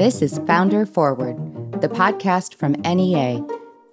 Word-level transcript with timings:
This 0.00 0.22
is 0.22 0.40
Founder 0.46 0.86
Forward, 0.86 1.36
the 1.82 1.88
podcast 1.90 2.54
from 2.54 2.72
NEA, 2.72 3.40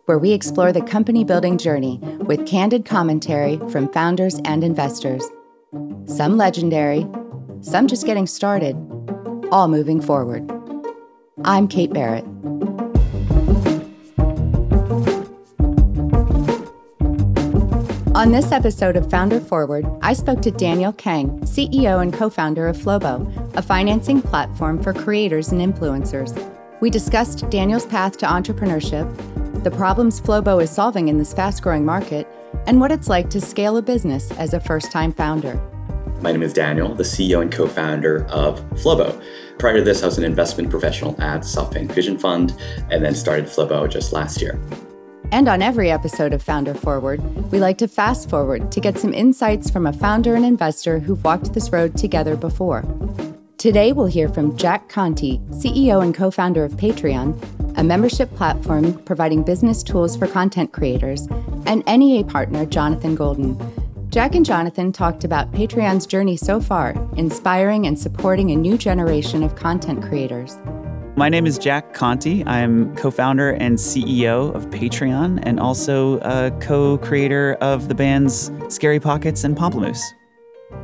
where 0.06 0.18
we 0.18 0.32
explore 0.32 0.72
the 0.72 0.80
company 0.80 1.26
building 1.26 1.58
journey 1.58 2.00
with 2.22 2.48
candid 2.48 2.86
commentary 2.86 3.58
from 3.70 3.92
founders 3.92 4.40
and 4.46 4.64
investors. 4.64 5.22
Some 6.06 6.38
legendary, 6.38 7.06
some 7.60 7.88
just 7.88 8.06
getting 8.06 8.26
started, 8.26 8.78
all 9.52 9.68
moving 9.68 10.00
forward. 10.00 10.50
I'm 11.44 11.68
Kate 11.68 11.92
Barrett. 11.92 12.24
On 18.18 18.32
this 18.32 18.52
episode 18.52 18.98
of 18.98 19.12
Founder 19.12 19.40
Forward, 19.40 19.86
I 20.02 20.14
spoke 20.14 20.42
to 20.42 20.50
Daniel 20.50 20.92
Kang, 20.92 21.40
CEO 21.42 22.02
and 22.02 22.12
co 22.12 22.32
founder 22.32 22.68
of 22.68 22.76
Flowbo, 22.76 23.56
a 23.56 23.62
financing 23.62 24.24
platform 24.24 24.82
for 24.82 24.92
creators 24.92 25.50
and 25.50 25.62
influencers. 25.62 26.34
We 26.82 26.90
discussed 26.90 27.48
Daniel's 27.52 27.86
path 27.86 28.18
to 28.18 28.26
entrepreneurship, 28.26 29.06
the 29.64 29.70
problems 29.70 30.20
Flowbo 30.20 30.64
is 30.64 30.72
solving 30.72 31.10
in 31.10 31.20
this 31.20 31.32
fast 31.32 31.62
growing 31.62 31.86
market, 31.86 32.28
and 32.66 32.82
what 32.82 32.92
it's 32.92 33.08
like 33.08 33.30
to 33.30 33.40
scale 33.40 33.78
a 33.78 33.84
business 33.84 34.32
as 34.32 34.56
a 34.56 34.60
first 34.60 34.92
time 34.92 35.14
founder. 35.14 35.54
My 36.20 36.32
name 36.32 36.42
is 36.42 36.54
Daniel, 36.54 36.96
the 36.96 37.04
CEO 37.04 37.44
and 37.44 37.52
co 37.52 37.68
founder 37.68 38.26
of 38.30 38.60
Flowbo. 38.72 39.24
Prior 39.60 39.78
to 39.78 39.84
this, 39.84 40.02
I 40.02 40.08
was 40.08 40.18
an 40.18 40.24
investment 40.24 40.72
professional 40.72 41.12
at 41.22 41.42
SoftBank 41.42 41.92
Vision 41.92 42.18
Fund 42.18 42.60
and 42.90 43.06
then 43.06 43.14
started 43.14 43.46
Flowbo 43.46 43.88
just 43.88 44.12
last 44.12 44.42
year. 44.42 44.60
And 45.32 45.50
on 45.50 45.62
every 45.62 45.92
episode 45.92 46.32
of 46.32 46.42
Founder 46.42 46.74
Forward, 46.74 47.22
we 47.52 47.60
like 47.60 47.78
to 47.80 47.88
fast 47.88 48.30
forward 48.30 48.72
to 48.72 48.80
get 48.80 48.98
some 48.98 49.14
insights 49.14 49.70
from 49.70 49.86
a 49.86 49.92
founder 49.92 50.36
and 50.36 50.46
investor 50.46 51.00
who've 51.00 51.24
walked 51.24 51.54
this 51.54 51.70
road 51.70 51.98
together 51.98 52.38
before. 52.38 52.86
Today, 53.58 53.92
we'll 53.92 54.06
hear 54.06 54.30
from 54.30 54.56
Jack 54.56 54.88
Conte, 54.88 55.40
CEO 55.50 56.02
and 56.02 56.16
co 56.16 56.32
founder 56.32 56.64
of 56.64 56.74
Patreon, 56.74 57.78
a 57.78 57.84
membership 57.84 58.34
platform 58.36 58.94
providing 59.04 59.44
business 59.44 59.84
tools 59.84 60.16
for 60.16 60.28
content 60.28 60.72
creators, 60.72 61.28
and 61.66 61.86
NEA 61.86 62.24
partner 62.24 62.66
Jonathan 62.66 63.14
Golden. 63.14 63.58
Jack 64.10 64.34
and 64.34 64.46
Jonathan 64.46 64.94
talked 64.94 65.26
about 65.26 65.52
Patreon's 65.52 66.08
journey 66.08 66.38
so 66.38 66.62
far, 66.62 66.96
inspiring 67.18 67.86
and 67.86 68.00
supporting 68.00 68.52
a 68.52 68.56
new 68.56 68.78
generation 68.78 69.44
of 69.44 69.56
content 69.56 70.02
creators. 70.02 70.58
My 71.18 71.30
name 71.30 71.48
is 71.48 71.58
Jack 71.58 71.96
Conte. 71.96 72.44
I'm 72.46 72.96
co 72.96 73.10
founder 73.10 73.50
and 73.54 73.80
CEO 73.80 74.54
of 74.54 74.68
Patreon 74.68 75.40
and 75.42 75.60
also 75.60 76.20
a 76.20 76.52
co 76.62 77.00
creator 77.00 77.58
of 77.60 77.88
the 77.88 77.96
bands 77.96 78.52
Scary 78.70 79.00
Pockets 79.00 79.44
and 79.44 79.58
Pomplamoose. 79.58 80.00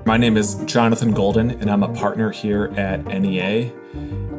My 0.07 0.17
name 0.17 0.35
is 0.35 0.55
Jonathan 0.65 1.13
Golden, 1.13 1.51
and 1.51 1.69
I'm 1.69 1.83
a 1.83 1.93
partner 1.93 2.31
here 2.31 2.73
at 2.75 3.05
NEA. 3.05 3.71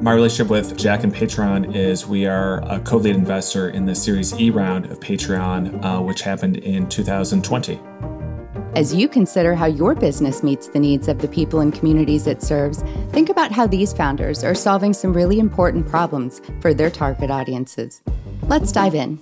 My 0.01 0.13
relationship 0.13 0.51
with 0.51 0.77
Jack 0.77 1.05
and 1.05 1.15
Patreon 1.15 1.77
is 1.77 2.09
we 2.09 2.27
are 2.27 2.59
a 2.69 2.81
co 2.81 2.97
lead 2.97 3.15
investor 3.15 3.69
in 3.69 3.87
the 3.87 3.95
Series 3.95 4.35
E 4.41 4.51
round 4.51 4.87
of 4.87 4.99
Patreon, 4.99 5.85
uh, 5.85 6.03
which 6.03 6.23
happened 6.23 6.57
in 6.57 6.89
2020. 6.89 7.79
As 8.77 8.93
you 8.93 9.09
consider 9.09 9.55
how 9.55 9.67
your 9.67 9.95
business 9.95 10.43
meets 10.43 10.67
the 10.67 10.81
needs 10.81 11.07
of 11.07 11.21
the 11.21 11.29
people 11.29 11.61
and 11.61 11.73
communities 11.73 12.27
it 12.27 12.43
serves, 12.43 12.83
think 13.13 13.29
about 13.29 13.53
how 13.53 13.69
these 13.69 13.93
founders 13.93 14.43
are 14.43 14.55
solving 14.55 14.93
some 14.93 15.13
really 15.13 15.39
important 15.39 15.87
problems 15.87 16.41
for 16.61 16.75
their 16.75 16.91
target 16.91 17.31
audiences. 17.31 18.03
Let's 18.49 18.73
dive 18.73 18.97
in. 18.97 19.21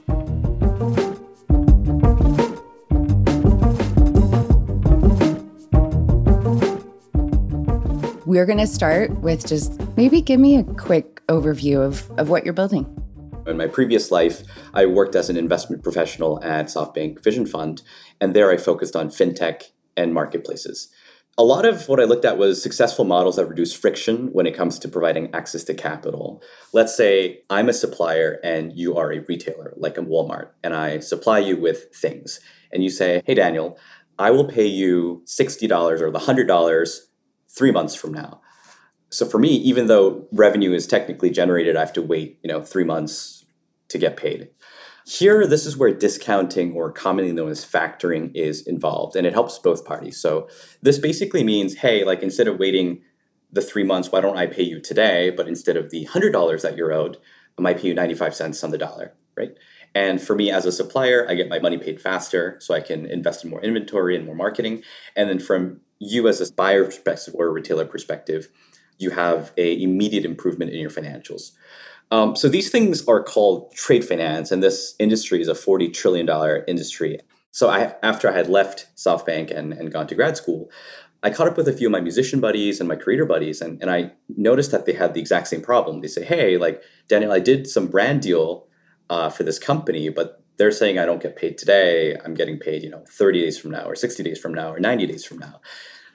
We're 8.25 8.47
going 8.47 8.57
to 8.57 8.67
start 8.67 9.11
with 9.21 9.47
just 9.47 9.79
maybe 9.99 10.23
give 10.23 10.41
me 10.41 10.57
a 10.57 10.65
quick 10.65 11.21
overview 11.27 11.85
of, 11.85 12.11
of 12.19 12.31
what 12.31 12.47
you're 12.47 12.55
building. 12.55 13.02
In 13.45 13.57
my 13.57 13.67
previous 13.67 14.13
life, 14.13 14.43
I 14.73 14.87
worked 14.87 15.17
as 15.17 15.29
an 15.29 15.37
investment 15.37 15.83
professional 15.83 16.43
at 16.45 16.67
SoftBank 16.67 17.25
Vision 17.25 17.45
Fund, 17.45 17.83
and 18.21 18.35
there 18.35 18.51
I 18.53 18.57
focused 18.57 18.95
on 18.95 19.09
fintech 19.09 19.65
and 19.97 20.15
marketplaces. 20.15 20.89
A 21.37 21.43
lot 21.43 21.65
of 21.65 21.89
what 21.89 21.99
I 21.99 22.05
looked 22.05 22.25
at 22.25 22.39
was 22.39 22.63
successful 22.63 23.05
models 23.05 23.37
that 23.37 23.49
reduce 23.49 23.75
friction 23.75 24.29
when 24.33 24.47
it 24.47 24.55
comes 24.55 24.79
to 24.79 24.89
providing 24.89 25.35
access 25.35 25.65
to 25.65 25.75
capital. 25.75 26.41
Let's 26.73 26.95
say 26.95 27.43
I'm 27.51 27.69
a 27.69 27.73
supplier 27.73 28.39
and 28.45 28.79
you 28.79 28.97
are 28.97 29.13
a 29.13 29.25
retailer, 29.27 29.75
like 29.77 29.99
a 29.99 30.03
Walmart, 30.03 30.51
and 30.63 30.73
I 30.73 31.01
supply 31.01 31.41
you 31.41 31.57
with 31.57 31.95
things. 31.95 32.39
And 32.71 32.85
you 32.85 32.91
say, 32.91 33.23
hey, 33.27 33.35
Daniel, 33.35 33.77
I 34.19 34.31
will 34.31 34.45
pay 34.45 34.67
you 34.67 35.23
$60 35.27 36.01
or 36.01 36.11
the 36.13 36.19
$100 36.21 36.99
three 37.49 37.73
months 37.73 37.95
from 37.95 38.13
now 38.13 38.41
so 39.13 39.27
for 39.27 39.39
me, 39.39 39.51
even 39.57 39.89
though 39.89 40.27
revenue 40.33 40.73
is 40.73 40.87
technically 40.87 41.31
generated, 41.31 41.77
I 41.77 41.81
have 41.81 41.93
to 41.95 42.03
wait, 42.03 42.39
you 42.43 42.49
know, 42.49 42.63
three 42.63 42.85
months 42.85 43.45
to 43.89 43.99
get 43.99 44.17
paid. 44.17 44.49
Here, 45.05 45.47
this 45.47 45.67
is 45.67 45.77
where 45.77 45.93
discounting 45.93 46.73
or 46.73 46.91
commonly 46.91 47.33
known 47.33 47.51
as 47.51 47.65
factoring 47.65 48.35
is 48.35 48.67
involved, 48.67 49.15
and 49.15 49.27
it 49.27 49.35
helps 49.35 49.59
both 49.59 49.85
parties. 49.85 50.17
So 50.17 50.49
this 50.81 50.99
basically 50.99 51.45
means, 51.45 51.75
hey, 51.75 52.05
like 52.05 52.23
instead 52.23 52.49
of 52.49 52.59
waiting 52.59 53.03
the 53.53 53.61
three 53.61 53.85
months, 53.85 54.11
why 54.11 54.23
don't 54.23 54.39
I 54.39 54.47
pay 54.47 54.63
you 54.63 54.81
today? 54.81 55.29
But 55.29 55.47
instead 55.47 55.77
of 55.77 55.91
the 55.91 56.05
hundred 56.05 56.33
dollars 56.33 56.63
that 56.63 56.77
you're 56.77 56.93
owed, 56.93 57.19
I 57.59 57.63
might 57.63 57.79
pay 57.79 57.89
you 57.89 57.95
95 57.95 58.35
cents 58.35 58.65
on 58.65 58.71
the 58.71 58.79
dollar, 58.79 59.13
right? 59.37 59.55
And 59.95 60.23
for 60.23 60.35
me 60.35 60.51
as 60.51 60.65
a 60.65 60.73
supplier, 60.73 61.29
I 61.29 61.35
get 61.35 61.51
my 61.51 61.59
money 61.59 61.77
paid 61.77 62.01
faster, 62.01 62.57
so 62.61 62.73
I 62.73 62.81
can 62.81 63.05
invest 63.05 63.45
in 63.45 63.51
more 63.51 63.61
inventory 63.61 64.17
and 64.17 64.25
more 64.25 64.35
marketing. 64.35 64.83
And 65.15 65.29
then 65.29 65.39
from 65.39 65.81
you 65.99 66.29
as 66.29 66.41
a 66.41 66.51
buyer 66.53 66.87
perspective 66.87 67.35
or 67.37 67.49
a 67.49 67.53
retailer 67.53 67.85
perspective, 67.85 68.49
you 69.03 69.11
have 69.11 69.53
a 69.57 69.83
immediate 69.83 70.25
improvement 70.25 70.71
in 70.73 70.81
your 70.81 70.91
financials. 70.91 71.53
Um, 72.11 72.37
so 72.37 72.49
these 72.49 72.71
things 72.71 73.07
are 73.09 73.23
called 73.23 73.73
trade 73.75 74.05
finance, 74.05 74.51
and 74.51 74.63
this 74.63 74.95
industry 74.99 75.41
is 75.41 75.49
a 75.49 75.55
forty 75.55 75.89
trillion 75.89 76.27
dollar 76.27 76.65
industry. 76.69 77.19
So 77.51 77.69
I, 77.69 77.95
after 78.03 78.31
I 78.31 78.33
had 78.33 78.49
left 78.49 78.87
SoftBank 78.97 79.51
and, 79.51 79.75
and 79.75 79.93
gone 79.93 80.07
to 80.07 80.15
grad 80.15 80.39
school, 80.39 80.71
I 81.23 81.31
caught 81.31 81.49
up 81.49 81.57
with 81.57 81.69
a 81.69 81.73
few 81.73 81.87
of 81.87 81.93
my 81.93 82.01
musician 82.01 82.41
buddies 82.41 82.81
and 82.81 82.89
my 82.89 82.97
creator 82.97 83.27
buddies, 83.27 83.61
and, 83.61 83.81
and 83.81 83.91
I 83.91 84.13
noticed 84.29 84.73
that 84.73 84.87
they 84.87 84.93
had 84.93 85.15
the 85.15 85.21
exact 85.21 85.49
same 85.49 85.63
problem. 85.63 86.01
They 86.01 86.09
say, 86.09 86.25
"Hey, 86.25 86.57
like 86.57 86.83
Daniel, 87.09 87.33
I 87.33 87.39
did 87.39 87.67
some 87.67 87.87
brand 87.87 88.23
deal 88.23 88.67
uh, 89.09 89.31
for 89.31 89.43
this 89.45 89.59
company, 89.59 90.09
but 90.09 90.43
they're 90.57 90.73
saying 90.73 90.99
I 90.99 91.07
don't 91.07 91.23
get 91.23 91.37
paid 91.37 91.57
today. 91.59 92.17
I'm 92.25 92.35
getting 92.35 92.59
paid, 92.59 92.83
you 92.83 92.91
know, 92.91 93.05
30 93.09 93.41
days 93.41 93.59
from 93.59 93.71
now, 93.71 93.85
or 93.85 93.95
60 93.95 94.23
days 94.23 94.39
from 94.39 94.53
now, 94.53 94.73
or 94.73 94.81
90 94.81 95.07
days 95.07 95.25
from 95.25 95.39
now." 95.39 95.61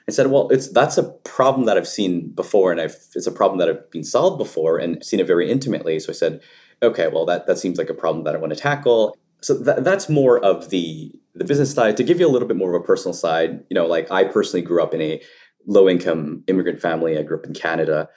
I 0.08 0.10
said, 0.10 0.28
well, 0.28 0.48
it's 0.48 0.68
that's 0.72 0.96
a 0.96 1.10
problem 1.24 1.66
that 1.66 1.76
I've 1.76 1.86
seen 1.86 2.30
before, 2.30 2.72
and 2.72 2.80
I've, 2.80 2.96
it's 3.14 3.26
a 3.26 3.32
problem 3.32 3.58
that 3.58 3.68
I've 3.68 3.90
been 3.90 4.04
solved 4.04 4.38
before 4.38 4.78
and 4.78 5.04
seen 5.04 5.20
it 5.20 5.26
very 5.26 5.50
intimately. 5.50 6.00
So 6.00 6.10
I 6.10 6.14
said, 6.14 6.40
okay, 6.82 7.08
well, 7.08 7.26
that 7.26 7.46
that 7.46 7.58
seems 7.58 7.76
like 7.76 7.90
a 7.90 7.94
problem 7.94 8.24
that 8.24 8.34
I 8.34 8.38
want 8.38 8.54
to 8.54 8.58
tackle. 8.58 9.14
So 9.42 9.54
that, 9.54 9.84
that's 9.84 10.08
more 10.08 10.42
of 10.42 10.70
the 10.70 11.12
the 11.34 11.44
business 11.44 11.74
side. 11.74 11.96
To 11.98 12.02
give 12.02 12.18
you 12.20 12.26
a 12.26 12.32
little 12.32 12.48
bit 12.48 12.56
more 12.56 12.74
of 12.74 12.82
a 12.82 12.86
personal 12.86 13.12
side, 13.12 13.62
you 13.68 13.74
know, 13.74 13.86
like 13.86 14.10
I 14.10 14.24
personally 14.24 14.62
grew 14.62 14.82
up 14.82 14.94
in 14.94 15.02
a 15.02 15.20
low 15.66 15.88
income 15.88 16.42
immigrant 16.46 16.80
family. 16.80 17.18
I 17.18 17.22
grew 17.22 17.38
up 17.38 17.44
in 17.44 17.52
Canada, 17.52 18.08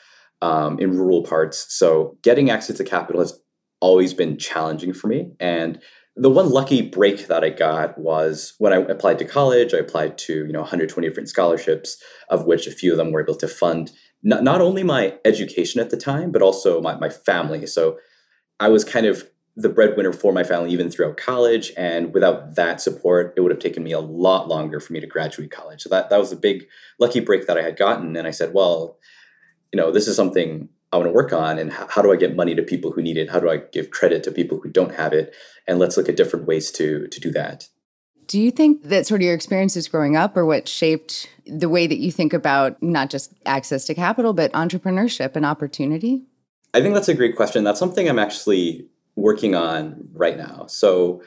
um, 0.42 0.80
in 0.80 0.98
rural 0.98 1.24
parts. 1.24 1.66
So 1.76 2.18
getting 2.24 2.50
access 2.50 2.78
to 2.78 2.86
capital 2.86 3.22
has 3.22 3.38
always 3.82 4.14
been 4.14 4.38
challenging 4.38 4.94
for 4.94 5.08
me, 5.08 5.32
and 5.42 5.82
the 6.16 6.30
one 6.30 6.50
lucky 6.50 6.82
break 6.82 7.28
that 7.28 7.44
I 7.44 7.50
got 7.50 7.98
was 7.98 8.54
when 8.58 8.74
I 8.74 8.78
applied 8.78 9.20
to 9.20 9.26
college. 9.26 9.74
I 9.74 9.78
applied 9.78 10.18
to 10.20 10.46
you 10.46 10.52
know 10.52 10.62
120 10.62 11.08
different 11.08 11.30
scholarships, 11.30 12.02
of 12.30 12.46
which 12.46 12.68
a 12.68 12.72
few 12.72 12.92
of 12.92 12.98
them 12.98 13.12
were 13.12 13.22
able 13.22 13.36
to 13.36 13.48
fund 13.48 13.92
not, 14.24 14.44
not 14.44 14.62
only 14.62 14.84
my 14.84 15.18
education 15.26 15.82
at 15.82 15.90
the 15.90 15.98
time, 15.98 16.32
but 16.32 16.42
also 16.42 16.82
my, 16.82 16.96
my 16.96 17.10
family. 17.10 17.66
So 17.66 17.98
I 18.60 18.70
was 18.70 18.84
kind 18.84 19.06
of 19.06 19.28
the 19.56 19.70
breadwinner 19.70 20.14
for 20.14 20.32
my 20.32 20.44
family 20.44 20.72
even 20.72 20.90
throughout 20.90 21.18
college. 21.18 21.72
And 21.76 22.14
without 22.14 22.56
that 22.56 22.80
support, 22.80 23.34
it 23.36 23.42
would 23.42 23.52
have 23.52 23.60
taken 23.60 23.84
me 23.84 23.92
a 23.92 24.00
lot 24.00 24.48
longer 24.48 24.80
for 24.80 24.94
me 24.94 25.00
to 25.00 25.08
graduate 25.08 25.52
college. 25.52 25.82
So 25.82 25.90
that, 25.90 26.10
that 26.10 26.20
was 26.20 26.32
a 26.32 26.38
big 26.38 26.68
lucky 27.00 27.20
break 27.20 27.48
that 27.48 27.58
I 27.58 27.62
had 27.62 27.78
gotten. 27.78 28.16
And 28.16 28.28
I 28.28 28.32
said, 28.32 28.54
well, 28.54 28.98
you 29.74 29.78
know, 29.78 29.92
this 29.92 30.08
is 30.08 30.16
something 30.16 30.70
I 30.92 30.98
want 30.98 31.08
to 31.08 31.14
work 31.14 31.32
on 31.32 31.58
and 31.58 31.72
how, 31.72 31.88
how, 31.88 32.02
do 32.02 32.12
I 32.12 32.18
get 32.18 32.36
money 32.36 32.54
to 32.54 32.62
people 32.62 32.92
who 32.92 33.02
need 33.02 33.18
it? 33.18 33.30
How 33.30 33.40
do 33.40 33.50
I 33.50 33.58
give 33.58 33.92
credit 33.92 34.24
to 34.24 34.32
people 34.32 34.60
who 34.60 34.70
don't 34.70 34.96
have 34.96 35.14
it? 35.14 35.34
And 35.68 35.80
let's 35.80 35.96
look 35.96 36.10
at 36.10 36.18
different 36.18 36.48
ways 36.48 36.72
to 36.72 37.08
to 37.08 37.20
do 37.20 37.32
that. 37.32 37.68
Do 38.28 38.40
you 38.40 38.52
think 38.52 38.84
that 38.84 39.08
sort 39.08 39.22
of 39.22 39.26
your 39.26 39.34
experiences 39.34 39.88
growing 39.88 40.16
up 40.16 40.38
or 40.38 40.46
what 40.46 40.68
shaped 40.68 41.30
the 41.46 41.68
way 41.68 41.88
that 41.88 41.98
you 41.98 42.12
think 42.12 42.34
about 42.34 42.82
not 42.82 43.10
just 43.10 43.34
access 43.46 43.86
to 43.86 43.94
capital, 43.94 44.34
but 44.34 44.52
entrepreneurship 44.54 45.36
and 45.36 45.46
opportunity? 45.46 46.24
I 46.74 46.82
think 46.82 46.94
that's 46.94 47.10
a 47.10 47.14
great 47.14 47.36
question. 47.36 47.64
That's 47.64 47.80
something 47.80 48.08
I'm 48.08 48.20
actually 48.20 48.88
working 49.16 49.56
on 49.56 50.08
right 50.14 50.38
now. 50.38 50.66
So 50.68 51.22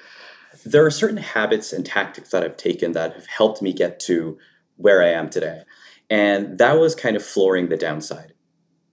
there 0.64 0.84
are 0.87 0.90
certain 0.90 1.19
habits 1.19 1.72
and 1.72 1.84
tactics 1.84 2.31
that 2.31 2.43
I've 2.43 2.56
taken 2.56 2.93
that 2.93 3.14
have 3.14 3.26
helped 3.26 3.60
me 3.60 3.72
get 3.72 4.00
to 4.00 4.38
where 4.76 5.02
I 5.02 5.08
am 5.08 5.28
today. 5.28 5.62
And 6.08 6.58
that 6.58 6.78
was 6.78 6.94
kind 6.94 7.17
of 7.17 7.25
flooring 7.25 7.69
the 7.69 7.76
downside. 7.76 8.32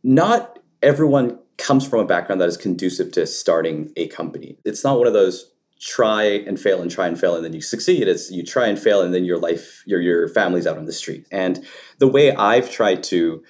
Not 0.03 0.59
everyone 0.81 1.39
comes 1.57 1.87
from 1.87 1.99
a 1.99 2.05
background 2.05 2.41
that 2.41 2.49
is 2.49 2.57
conducive 2.57 3.11
to 3.13 3.27
starting 3.27 3.91
a 3.95 4.07
company. 4.07 4.57
It's 4.65 4.83
not 4.83 4.97
one 4.97 5.07
of 5.07 5.13
those 5.13 5.51
try 5.79 6.23
and 6.23 6.59
fail 6.59 6.81
and 6.81 6.91
try 6.91 7.07
and 7.07 7.19
fail 7.19 7.35
and 7.35 7.43
then 7.43 7.53
you 7.53 7.61
succeed. 7.61 8.07
It's 8.07 8.31
you 8.31 8.43
try 8.43 8.67
and 8.67 8.77
fail 8.77 9.01
and 9.01 9.13
then 9.13 9.25
your 9.25 9.39
life, 9.39 9.83
your 9.85 9.99
your 9.99 10.27
family's 10.29 10.67
out 10.67 10.77
on 10.77 10.85
the 10.85 10.93
street. 10.93 11.25
And 11.31 11.65
the 11.97 12.07
way 12.07 12.31
I've 12.35 12.71
tried 12.71 13.03
to 13.05 13.43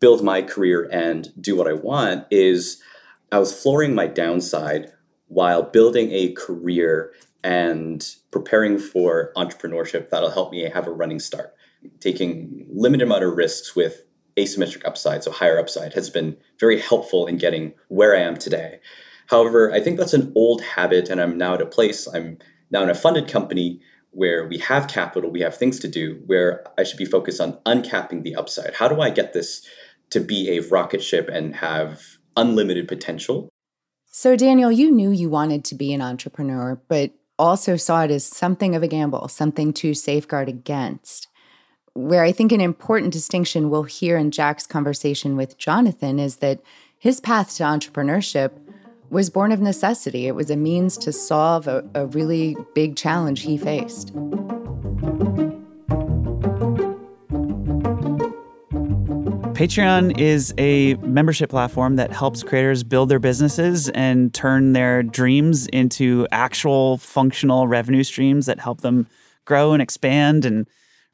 build 0.00 0.22
my 0.22 0.42
career 0.42 0.88
and 0.92 1.28
do 1.40 1.56
what 1.56 1.66
I 1.66 1.72
want 1.72 2.26
is 2.30 2.80
I 3.32 3.38
was 3.38 3.58
flooring 3.58 3.94
my 3.94 4.06
downside 4.06 4.92
while 5.28 5.62
building 5.62 6.10
a 6.12 6.32
career 6.32 7.12
and 7.42 8.06
preparing 8.30 8.78
for 8.78 9.32
entrepreneurship 9.36 10.10
that'll 10.10 10.30
help 10.30 10.52
me 10.52 10.68
have 10.68 10.86
a 10.86 10.92
running 10.92 11.20
start. 11.20 11.54
Taking 12.00 12.66
limited 12.70 13.04
amount 13.04 13.24
of 13.24 13.36
risks 13.36 13.76
with 13.76 14.02
asymmetric 14.38 14.86
upside, 14.86 15.24
so 15.24 15.30
higher 15.30 15.58
upside, 15.58 15.94
has 15.94 16.08
been 16.08 16.36
very 16.58 16.80
helpful 16.80 17.26
in 17.26 17.36
getting 17.36 17.74
where 17.88 18.16
I 18.16 18.20
am 18.20 18.36
today. 18.36 18.80
However, 19.26 19.72
I 19.72 19.80
think 19.80 19.98
that's 19.98 20.14
an 20.14 20.32
old 20.34 20.62
habit, 20.62 21.10
and 21.10 21.20
I'm 21.20 21.36
now 21.36 21.54
at 21.54 21.60
a 21.60 21.66
place, 21.66 22.06
I'm 22.06 22.38
now 22.70 22.82
in 22.82 22.90
a 22.90 22.94
funded 22.94 23.28
company 23.28 23.80
where 24.10 24.46
we 24.46 24.58
have 24.58 24.88
capital, 24.88 25.30
we 25.30 25.40
have 25.40 25.56
things 25.56 25.78
to 25.80 25.88
do, 25.88 26.22
where 26.26 26.64
I 26.78 26.84
should 26.84 26.96
be 26.98 27.04
focused 27.04 27.40
on 27.40 27.58
uncapping 27.66 28.22
the 28.22 28.34
upside. 28.34 28.74
How 28.74 28.88
do 28.88 29.00
I 29.00 29.10
get 29.10 29.32
this 29.32 29.66
to 30.10 30.20
be 30.20 30.56
a 30.56 30.60
rocket 30.60 31.02
ship 31.02 31.28
and 31.30 31.56
have 31.56 32.18
unlimited 32.36 32.88
potential? 32.88 33.48
So, 34.06 34.34
Daniel, 34.34 34.72
you 34.72 34.90
knew 34.90 35.10
you 35.10 35.28
wanted 35.28 35.64
to 35.66 35.74
be 35.74 35.92
an 35.92 36.00
entrepreneur, 36.00 36.80
but 36.88 37.12
also 37.38 37.76
saw 37.76 38.02
it 38.02 38.10
as 38.10 38.24
something 38.24 38.74
of 38.74 38.82
a 38.82 38.88
gamble, 38.88 39.28
something 39.28 39.72
to 39.74 39.94
safeguard 39.94 40.48
against. 40.48 41.28
Where 41.98 42.22
I 42.22 42.30
think 42.30 42.52
an 42.52 42.60
important 42.60 43.12
distinction 43.12 43.70
we'll 43.70 43.82
hear 43.82 44.16
in 44.16 44.30
Jack's 44.30 44.68
conversation 44.68 45.36
with 45.36 45.58
Jonathan 45.58 46.20
is 46.20 46.36
that 46.36 46.60
his 46.96 47.18
path 47.18 47.56
to 47.56 47.64
entrepreneurship 47.64 48.52
was 49.10 49.30
born 49.30 49.50
of 49.50 49.60
necessity. 49.60 50.28
It 50.28 50.36
was 50.36 50.48
a 50.48 50.56
means 50.56 50.96
to 50.98 51.12
solve 51.12 51.66
a, 51.66 51.84
a 51.96 52.06
really 52.06 52.56
big 52.72 52.94
challenge 52.94 53.42
he 53.42 53.58
faced. 53.58 54.14
Patreon 59.54 60.16
is 60.20 60.54
a 60.56 60.94
membership 61.02 61.50
platform 61.50 61.96
that 61.96 62.12
helps 62.12 62.44
creators 62.44 62.84
build 62.84 63.08
their 63.08 63.18
businesses 63.18 63.88
and 63.88 64.32
turn 64.32 64.72
their 64.72 65.02
dreams 65.02 65.66
into 65.66 66.28
actual 66.30 66.98
functional 66.98 67.66
revenue 67.66 68.04
streams 68.04 68.46
that 68.46 68.60
help 68.60 68.82
them 68.82 69.08
grow 69.46 69.72
and 69.72 69.82
expand 69.82 70.44
and 70.44 70.68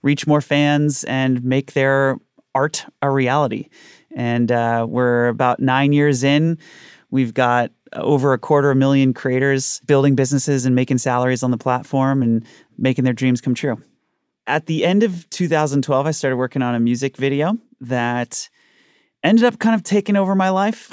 reach 0.05 0.27
more 0.27 0.43
fans 0.43 1.03
and 1.05 1.43
make 1.43 1.73
their 1.73 2.19
art 2.55 2.85
a 3.01 3.11
reality. 3.11 3.69
And 4.15 4.53
uh, 4.53 4.87
we're 4.89 5.29
about 5.29 5.61
nine 5.61 5.93
years 5.93 6.23
in. 6.23 6.59
We've 7.11 7.33
got 7.33 7.73
over 7.95 8.35
a 8.35 8.39
quarter 8.39 8.71
of 8.71 8.77
a 8.77 8.79
million 8.79 9.15
creators 9.15 9.81
building 9.87 10.15
businesses 10.15 10.67
and 10.67 10.75
making 10.75 10.99
salaries 10.99 11.43
on 11.43 11.51
the 11.51 11.59
platform 11.59 12.23
and 12.23 12.45
making 12.77 13.05
their 13.05 13.15
dreams 13.15 13.41
come 13.41 13.55
true. 13.55 13.81
At 14.47 14.67
the 14.67 14.85
end 14.85 15.03
of 15.03 15.29
2012, 15.31 16.07
I 16.07 16.11
started 16.11 16.37
working 16.37 16.61
on 16.61 16.75
a 16.75 16.81
music 16.81 17.17
video 17.17 17.57
that 17.81 18.51
ended 19.23 19.45
up 19.45 19.59
kind 19.59 19.75
of 19.75 19.83
taking 19.83 20.17
over 20.17 20.35
my 20.35 20.51
life. 20.51 20.91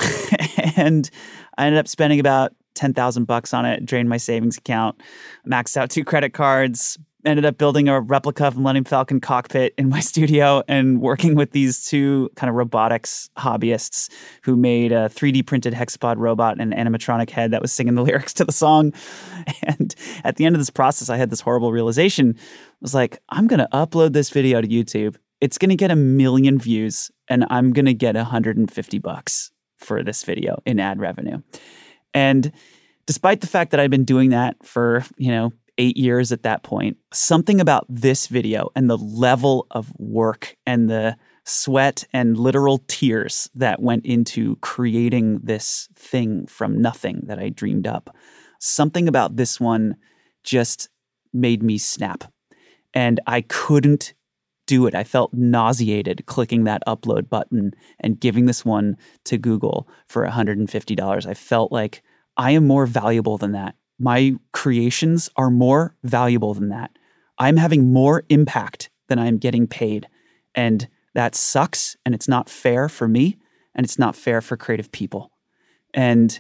and 0.78 1.10
I 1.58 1.66
ended 1.66 1.80
up 1.80 1.90
spending 1.90 2.22
about 2.22 2.54
10,000 2.76 3.26
bucks 3.26 3.54
on 3.54 3.66
it, 3.66 3.86
drained 3.86 4.08
my 4.08 4.18
savings 4.18 4.58
account, 4.58 5.02
maxed 5.46 5.76
out 5.76 5.90
two 5.90 6.06
credit 6.06 6.34
cards, 6.34 6.98
ended 7.26 7.46
up 7.46 7.58
building 7.58 7.88
a 7.88 8.02
replica 8.02 8.46
of 8.46 8.58
Millennium 8.58 8.86
Falcon 8.86 9.20
cockpit 9.20 9.74
in 9.78 9.90
my 9.90 10.00
studio 10.12 10.64
and 10.68 11.02
working 11.02 11.36
with 11.36 11.52
these 11.52 11.86
two 11.86 12.30
kind 12.36 12.50
of 12.50 12.56
robotics 12.56 13.30
hobbyists 13.38 14.10
who 14.44 14.56
made 14.56 14.92
a 14.92 15.10
3D 15.10 15.46
printed 15.46 15.74
hexapod 15.74 16.18
robot 16.18 16.60
and 16.60 16.74
an 16.74 16.88
animatronic 16.88 17.30
head 17.30 17.52
that 17.52 17.62
was 17.62 17.72
singing 17.72 17.96
the 17.96 18.04
lyrics 18.04 18.34
to 18.34 18.46
the 18.46 18.52
song. 18.52 18.94
And 19.64 19.96
at 20.24 20.36
the 20.36 20.46
end 20.46 20.56
of 20.56 20.60
this 20.60 20.70
process, 20.70 21.10
I 21.10 21.18
had 21.18 21.30
this 21.30 21.42
horrible 21.42 21.72
realization. 21.72 22.36
I 22.38 22.42
was 22.82 22.94
like, 22.94 23.20
I'm 23.30 23.48
going 23.48 23.60
to 23.60 23.68
upload 23.74 24.14
this 24.14 24.30
video 24.30 24.62
to 24.62 24.68
YouTube 24.68 25.16
it's 25.42 25.58
going 25.58 25.70
to 25.70 25.76
get 25.76 25.92
a 25.92 25.96
million 25.96 26.60
views 26.60 27.12
and 27.28 27.46
I'm 27.50 27.74
going 27.74 27.88
to 27.88 27.94
get 27.94 28.16
150 28.16 29.00
bucks 29.00 29.52
for 29.76 30.04
this 30.04 30.24
video 30.24 30.62
in 30.66 30.80
ad 30.80 31.00
revenue. 31.00 31.42
And 32.14 32.52
despite 33.08 33.42
the 33.42 33.48
fact 33.48 33.72
that 33.72 33.80
I've 33.80 33.90
been 33.90 34.06
doing 34.06 34.30
that 34.30 34.56
for, 34.64 35.04
you 35.18 35.32
know, 35.32 35.52
8 35.82 35.98
years 35.98 36.32
at 36.32 36.44
that 36.44 36.62
point, 36.62 36.98
something 37.12 37.60
about 37.60 37.88
this 37.90 38.28
video 38.28 38.70
and 38.76 38.88
the 38.88 38.98
level 38.98 39.66
of 39.72 39.92
work 39.98 40.56
and 40.68 40.88
the 40.88 41.18
sweat 41.44 42.06
and 42.14 42.38
literal 42.38 42.84
tears 42.88 43.50
that 43.56 43.82
went 43.82 44.06
into 44.06 44.58
creating 44.58 45.40
this 45.42 45.90
thing 45.96 46.46
from 46.46 46.80
nothing 46.80 47.22
that 47.24 47.40
I 47.40 47.50
dreamed 47.50 47.88
up. 47.88 48.16
Something 48.60 49.08
about 49.08 49.38
this 49.38 49.60
one 49.60 49.96
just 50.44 50.88
made 51.34 51.64
me 51.64 51.80
snap. 51.80 52.26
And 52.94 53.20
I 53.26 53.42
couldn't 53.42 54.14
do 54.68 54.86
it. 54.86 54.94
I 54.94 55.04
felt 55.04 55.34
nauseated 55.34 56.28
clicking 56.28 56.66
that 56.66 56.84
upload 56.88 57.28
button 57.28 57.72
and 58.00 58.20
giving 58.20 58.46
this 58.46 58.64
one 58.64 58.98
to 59.26 59.40
Google 59.40 59.90
for 60.06 60.28
$150. 60.28 61.26
I 61.26 61.34
felt 61.34 61.72
like 61.72 62.04
I 62.38 62.52
am 62.52 62.68
more 62.68 62.86
valuable 62.86 63.40
than 63.40 63.54
that. 63.54 63.74
My 64.02 64.34
creations 64.52 65.30
are 65.36 65.52
more 65.52 65.96
valuable 66.04 66.56
than 66.56 66.70
that. 66.70 66.90
I'm 67.38 67.58
having 67.58 67.94
more 67.94 68.24
impact 68.30 68.90
than 69.10 69.20
I'm 69.20 69.38
getting 69.38 69.68
paid. 69.68 70.08
And 70.56 70.88
that 71.14 71.36
sucks. 71.36 71.96
And 72.04 72.16
it's 72.16 72.28
not 72.28 72.50
fair 72.50 72.90
for 72.90 73.08
me. 73.08 73.38
And 73.76 73.86
it's 73.86 74.00
not 74.00 74.16
fair 74.16 74.42
for 74.42 74.58
creative 74.58 74.92
people. 74.92 75.32
And 75.94 76.40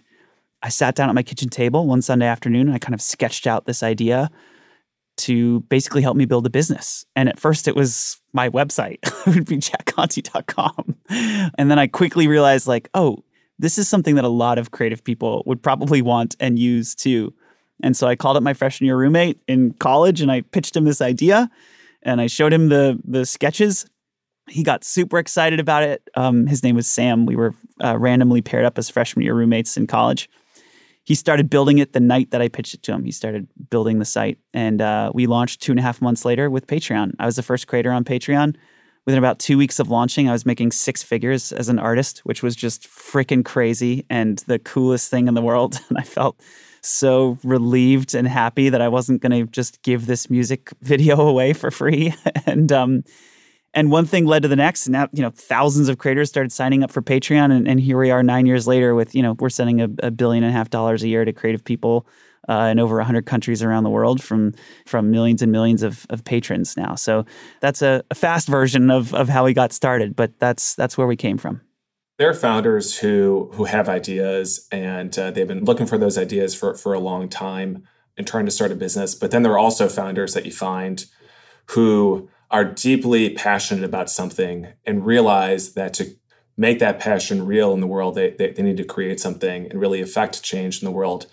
I 0.63 0.69
sat 0.69 0.95
down 0.95 1.09
at 1.09 1.13
my 1.13 1.21
kitchen 1.21 1.49
table 1.49 1.85
one 1.85 2.01
Sunday 2.01 2.25
afternoon 2.25 2.67
and 2.67 2.73
I 2.73 2.79
kind 2.79 2.95
of 2.95 3.01
sketched 3.01 3.45
out 3.45 3.65
this 3.65 3.83
idea 3.83 4.31
to 5.17 5.59
basically 5.61 6.01
help 6.01 6.17
me 6.17 6.25
build 6.25 6.47
a 6.47 6.49
business. 6.49 7.05
And 7.15 7.29
at 7.29 7.39
first 7.39 7.67
it 7.67 7.75
was 7.75 8.19
my 8.33 8.49
website. 8.49 8.97
it 9.27 9.35
would 9.35 9.45
be 9.45 9.57
jackconte.com. 9.57 10.95
And 11.59 11.69
then 11.69 11.77
I 11.77 11.85
quickly 11.85 12.27
realized 12.27 12.65
like, 12.65 12.89
oh, 12.95 13.23
this 13.59 13.77
is 13.77 13.87
something 13.87 14.15
that 14.15 14.25
a 14.25 14.29
lot 14.29 14.57
of 14.57 14.71
creative 14.71 15.03
people 15.03 15.43
would 15.45 15.61
probably 15.61 16.01
want 16.01 16.35
and 16.39 16.57
use 16.57 16.95
too. 16.95 17.35
And 17.83 17.95
so 17.95 18.07
I 18.07 18.15
called 18.15 18.37
up 18.37 18.43
my 18.43 18.53
freshman 18.53 18.85
year 18.85 18.97
roommate 18.97 19.39
in 19.47 19.73
college 19.73 20.21
and 20.21 20.31
I 20.31 20.41
pitched 20.41 20.75
him 20.75 20.85
this 20.85 21.01
idea 21.01 21.49
and 22.03 22.21
I 22.21 22.27
showed 22.27 22.53
him 22.53 22.69
the 22.69 22.99
the 23.03 23.25
sketches. 23.25 23.85
He 24.49 24.63
got 24.63 24.83
super 24.83 25.17
excited 25.17 25.59
about 25.59 25.83
it. 25.83 26.09
Um, 26.15 26.47
his 26.47 26.63
name 26.63 26.75
was 26.75 26.87
Sam. 26.87 27.25
We 27.25 27.35
were 27.35 27.53
uh, 27.83 27.97
randomly 27.97 28.41
paired 28.41 28.65
up 28.65 28.77
as 28.77 28.89
freshman 28.89 29.23
year 29.23 29.35
roommates 29.35 29.77
in 29.77 29.87
college 29.87 30.29
he 31.03 31.15
started 31.15 31.49
building 31.49 31.79
it 31.79 31.93
the 31.93 31.99
night 31.99 32.31
that 32.31 32.41
I 32.41 32.47
pitched 32.47 32.73
it 32.73 32.83
to 32.83 32.93
him. 32.93 33.03
He 33.03 33.11
started 33.11 33.47
building 33.69 33.99
the 33.99 34.05
site, 34.05 34.37
and 34.53 34.81
uh, 34.81 35.11
we 35.13 35.25
launched 35.25 35.61
two 35.61 35.71
and 35.71 35.79
a 35.79 35.81
half 35.81 36.01
months 36.01 36.25
later 36.25 36.49
with 36.49 36.67
Patreon. 36.67 37.13
I 37.19 37.25
was 37.25 37.35
the 37.35 37.43
first 37.43 37.67
creator 37.67 37.91
on 37.91 38.03
Patreon. 38.03 38.55
Within 39.05 39.17
about 39.17 39.39
two 39.39 39.57
weeks 39.57 39.79
of 39.79 39.89
launching, 39.89 40.29
I 40.29 40.31
was 40.31 40.45
making 40.45 40.71
six 40.71 41.01
figures 41.01 41.51
as 41.51 41.69
an 41.69 41.79
artist, 41.79 42.19
which 42.19 42.43
was 42.43 42.55
just 42.55 42.87
freaking 42.87 43.43
crazy 43.43 44.05
and 44.11 44.37
the 44.45 44.59
coolest 44.59 45.09
thing 45.09 45.27
in 45.27 45.33
the 45.33 45.41
world. 45.41 45.79
And 45.89 45.97
I 45.97 46.03
felt 46.03 46.39
so 46.81 47.37
relieved 47.43 48.15
and 48.15 48.27
happy 48.27 48.69
that 48.69 48.81
I 48.81 48.87
wasn't 48.87 49.21
going 49.21 49.31
to 49.31 49.51
just 49.51 49.81
give 49.83 50.05
this 50.05 50.29
music 50.29 50.71
video 50.81 51.19
away 51.21 51.53
for 51.53 51.71
free. 51.71 52.13
and 52.45 52.71
um, 52.71 53.03
and 53.73 53.89
one 53.89 54.05
thing 54.05 54.25
led 54.25 54.41
to 54.41 54.49
the 54.49 54.55
next. 54.55 54.87
And 54.87 54.93
now 54.93 55.07
you 55.13 55.21
know 55.21 55.31
thousands 55.31 55.89
of 55.89 55.97
creators 55.97 56.29
started 56.29 56.51
signing 56.51 56.83
up 56.83 56.91
for 56.91 57.01
patreon 57.01 57.51
and, 57.51 57.67
and 57.67 57.79
here 57.79 57.97
we 57.97 58.11
are 58.11 58.23
nine 58.23 58.45
years 58.45 58.67
later 58.67 58.95
with 58.95 59.15
you 59.15 59.21
know 59.21 59.33
we're 59.39 59.49
sending 59.49 59.81
a, 59.81 59.87
a 60.03 60.11
billion 60.11 60.43
and 60.43 60.51
a 60.51 60.57
half 60.57 60.69
dollars 60.69 61.03
a 61.03 61.07
year 61.07 61.23
to 61.25 61.33
creative 61.33 61.63
people 61.63 62.07
uh, 62.49 62.69
in 62.71 62.79
over 62.79 62.95
100 62.97 63.25
countries 63.25 63.61
around 63.61 63.83
the 63.83 63.89
world 63.89 64.21
from 64.21 64.53
from 64.85 65.11
millions 65.11 65.41
and 65.41 65.51
millions 65.51 65.83
of, 65.83 66.05
of 66.09 66.23
patrons 66.23 66.75
now. 66.75 66.95
So 66.95 67.25
that's 67.59 67.81
a, 67.81 68.03
a 68.09 68.15
fast 68.15 68.47
version 68.47 68.89
of, 68.89 69.13
of 69.13 69.29
how 69.29 69.45
we 69.45 69.53
got 69.53 69.71
started 69.71 70.15
but 70.15 70.37
that's 70.39 70.75
that's 70.75 70.97
where 70.97 71.07
we 71.07 71.15
came 71.15 71.37
from 71.37 71.61
there 72.21 72.29
are 72.29 72.35
founders 72.35 72.99
who 72.99 73.49
who 73.53 73.63
have 73.63 73.89
ideas 73.89 74.67
and 74.71 75.17
uh, 75.17 75.31
they've 75.31 75.47
been 75.47 75.65
looking 75.65 75.87
for 75.87 75.97
those 75.97 76.19
ideas 76.19 76.53
for, 76.53 76.75
for 76.75 76.93
a 76.93 76.99
long 76.99 77.27
time 77.27 77.83
and 78.15 78.27
trying 78.27 78.45
to 78.45 78.51
start 78.51 78.71
a 78.71 78.75
business 78.75 79.15
but 79.15 79.31
then 79.31 79.41
there 79.41 79.53
are 79.53 79.57
also 79.57 79.89
founders 79.89 80.35
that 80.35 80.45
you 80.45 80.51
find 80.51 81.05
who 81.71 82.29
are 82.51 82.63
deeply 82.63 83.31
passionate 83.31 83.83
about 83.83 84.07
something 84.07 84.67
and 84.85 85.03
realize 85.03 85.73
that 85.73 85.95
to 85.95 86.13
make 86.57 86.77
that 86.77 86.99
passion 86.99 87.45
real 87.45 87.73
in 87.73 87.79
the 87.79 87.87
world, 87.87 88.13
they, 88.13 88.31
they, 88.31 88.51
they, 88.51 88.61
need 88.61 88.77
to 88.77 88.83
create 88.83 89.19
something 89.19 89.65
and 89.71 89.79
really 89.79 90.01
affect 90.01 90.43
change 90.43 90.81
in 90.81 90.85
the 90.85 90.91
world. 90.91 91.25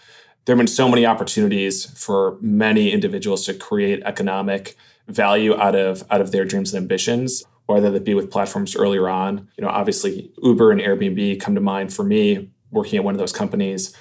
There 0.45 0.54
have 0.54 0.59
been 0.59 0.66
so 0.66 0.88
many 0.88 1.04
opportunities 1.04 1.85
for 1.85 2.38
many 2.40 2.92
individuals 2.92 3.45
to 3.47 3.52
create 3.54 4.02
economic 4.04 4.76
value 5.09 5.54
out 5.59 5.75
of 5.75 6.04
out 6.11 6.21
of 6.21 6.33
their 6.33 6.45
dreams 6.45 6.73
and 6.73 6.80
ambitions, 6.80 7.45
whether 7.68 7.90
that 7.90 8.04
be 8.04 8.14
with 8.14 8.30
platforms 8.30 8.75
earlier 8.75 9.08
on. 9.08 9.48
You 9.56 9.64
know, 9.64 9.70
obviously 9.70 10.32
Uber 10.42 10.72
and 10.72 10.80
Airbnb 10.80 11.40
come 11.40 11.54
to 11.54 11.60
mind 11.60 11.92
for 11.92 12.02
me 12.02 12.50
working 12.70 12.98
at 12.98 13.04
one 13.04 13.14
of 13.14 13.18
those 13.18 13.32
companies 13.32 13.96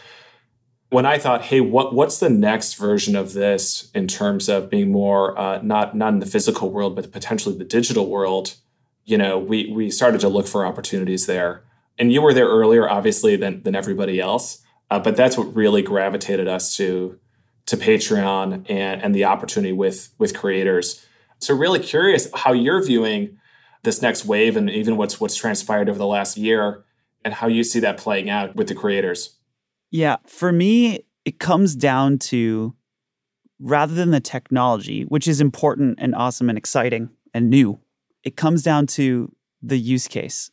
when 0.90 1.06
I 1.06 1.18
thought, 1.18 1.42
hey, 1.44 1.62
what 1.62 1.94
what's 1.94 2.20
the 2.20 2.30
next 2.30 2.76
version 2.76 3.16
of 3.16 3.34
this 3.34 3.92
in 3.94 4.08
terms 4.08 4.48
of 4.48 4.70
being 4.70 4.92
more 4.92 5.38
uh, 5.38 5.62
not 5.62 5.96
not 5.96 6.14
in 6.14 6.20
the 6.20 6.26
physical 6.26 6.72
world, 6.72 6.96
but 6.96 7.12
potentially 7.12 7.58
the 7.58 7.66
digital 7.66 8.10
world? 8.10 8.56
You 9.04 9.18
know, 9.18 9.38
we 9.38 9.72
we 9.72 9.92
started 9.92 10.22
to 10.22 10.30
look 10.30 10.48
for 10.48 10.66
opportunities 10.66 11.26
there, 11.26 11.64
and 11.98 12.12
you 12.12 12.22
were 12.22 12.34
there 12.34 12.48
earlier, 12.48 12.90
obviously, 12.90 13.36
than 13.36 13.64
than 13.64 13.76
everybody 13.76 14.20
else. 14.20 14.64
Uh, 14.90 15.00
but 15.00 15.18
that's 15.18 15.38
what 15.38 15.54
really 15.54 15.82
gravitated 15.82 16.48
us 16.48 16.76
to 16.78 17.20
to 17.66 17.76
Patreon 17.76 18.66
and 18.70 19.02
and 19.02 19.14
the 19.14 19.26
opportunity 19.26 19.74
with 19.74 20.14
with 20.18 20.38
creators. 20.38 21.06
So 21.40 21.54
really 21.54 21.80
curious 21.80 22.30
how 22.34 22.54
you're 22.54 22.84
viewing 22.84 23.38
this 23.84 24.02
next 24.02 24.26
wave 24.26 24.58
and 24.58 24.70
even 24.70 24.98
what's 24.98 25.20
what's 25.20 25.36
transpired 25.36 25.90
over 25.90 25.98
the 25.98 26.08
last 26.08 26.38
year 26.38 26.84
and 27.24 27.34
how 27.34 27.48
you 27.48 27.64
see 27.64 27.80
that 27.80 27.98
playing 27.98 28.30
out 28.30 28.56
with 28.56 28.68
the 28.68 28.76
creators. 28.76 29.38
Yeah, 29.92 30.18
for 30.26 30.52
me, 30.52 31.06
it 31.26 31.40
comes 31.40 31.76
down 31.76 32.20
to 32.20 32.76
rather 33.60 33.94
than 33.94 34.12
the 34.12 34.20
technology, 34.20 35.04
which 35.04 35.28
is 35.28 35.42
important 35.42 35.98
and 36.02 36.14
awesome 36.16 36.50
and 36.50 36.58
exciting 36.58 37.10
and 37.34 37.50
new, 37.50 37.80
it 38.24 38.36
comes 38.36 38.64
down 38.64 38.88
to 38.88 39.34
the 39.62 39.78
use 39.78 40.08
case 40.08 40.52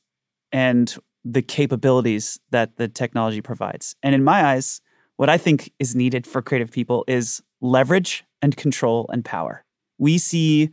and 0.53 0.97
the 1.25 1.43
capabilities 1.43 2.39
that 2.51 2.77
the 2.77 2.89
technology 2.89 3.41
provides. 3.41 3.97
And 4.03 4.15
in 4.15 4.25
my 4.25 4.45
eyes, 4.45 4.81
what 5.17 5.29
I 5.29 5.39
think 5.39 5.73
is 5.79 5.95
needed 5.95 6.27
for 6.27 6.43
creative 6.43 6.71
people 6.71 7.05
is 7.07 7.43
leverage 7.61 8.25
and 8.43 8.57
control 8.57 9.07
and 9.13 9.25
power. 9.25 9.65
We 9.99 10.19
see 10.19 10.71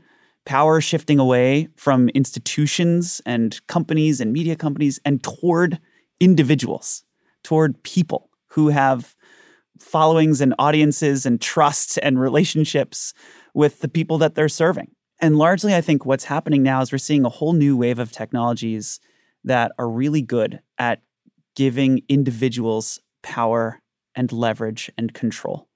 power 0.52 0.82
shifting 0.82 1.18
away 1.18 1.70
from 1.78 2.10
institutions 2.10 3.22
and 3.26 3.66
companies 3.68 4.20
and 4.20 4.34
media 4.34 4.54
companies 4.54 5.00
and 5.06 5.24
toward 5.24 5.80
individuals, 6.20 7.06
toward 7.42 7.82
people 7.84 8.30
who 8.48 8.68
have 8.68 9.16
followings 9.80 10.42
and 10.42 10.54
audiences 10.60 11.26
and 11.26 11.40
trust 11.40 11.98
and 12.04 12.20
relationships 12.20 13.14
with 13.54 13.80
the 13.80 13.88
people 13.88 14.18
that 14.18 14.36
they're 14.36 14.50
serving. 14.50 14.92
And 15.22 15.38
largely, 15.38 15.74
I 15.74 15.80
think 15.80 16.06
what's 16.06 16.26
happening 16.26 16.64
now 16.64 16.82
is 16.82 16.92
we're 16.92 16.98
seeing 16.98 17.24
a 17.24 17.30
whole 17.30 17.54
new 17.54 17.78
wave 17.78 17.98
of 17.98 18.12
technologies 18.12 19.00
that 19.46 19.72
are 19.80 19.88
really 19.88 20.22
good 20.22 20.60
at 20.78 21.02
giving 21.56 22.02
individuals 22.10 23.00
power 23.24 23.80
and 24.16 24.30
leverage 24.34 24.92
and 24.98 25.14
control. 25.14 25.70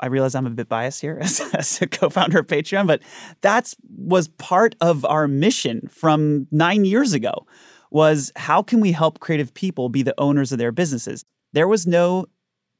I 0.00 0.06
realize 0.06 0.34
I'm 0.34 0.46
a 0.46 0.50
bit 0.50 0.68
biased 0.68 1.00
here 1.00 1.18
as, 1.22 1.40
as 1.54 1.80
a 1.82 1.86
co-founder 1.86 2.40
of 2.40 2.46
Patreon, 2.46 2.86
but 2.86 3.02
that 3.40 3.74
was 3.96 4.28
part 4.28 4.74
of 4.80 5.04
our 5.04 5.28
mission 5.28 5.88
from 5.88 6.46
nine 6.50 6.84
years 6.84 7.12
ago 7.12 7.46
was 7.90 8.32
how 8.36 8.62
can 8.62 8.80
we 8.80 8.92
help 8.92 9.20
creative 9.20 9.54
people 9.54 9.88
be 9.88 10.02
the 10.02 10.14
owners 10.18 10.52
of 10.52 10.58
their 10.58 10.72
businesses? 10.72 11.24
There 11.52 11.68
was 11.68 11.86
no 11.86 12.26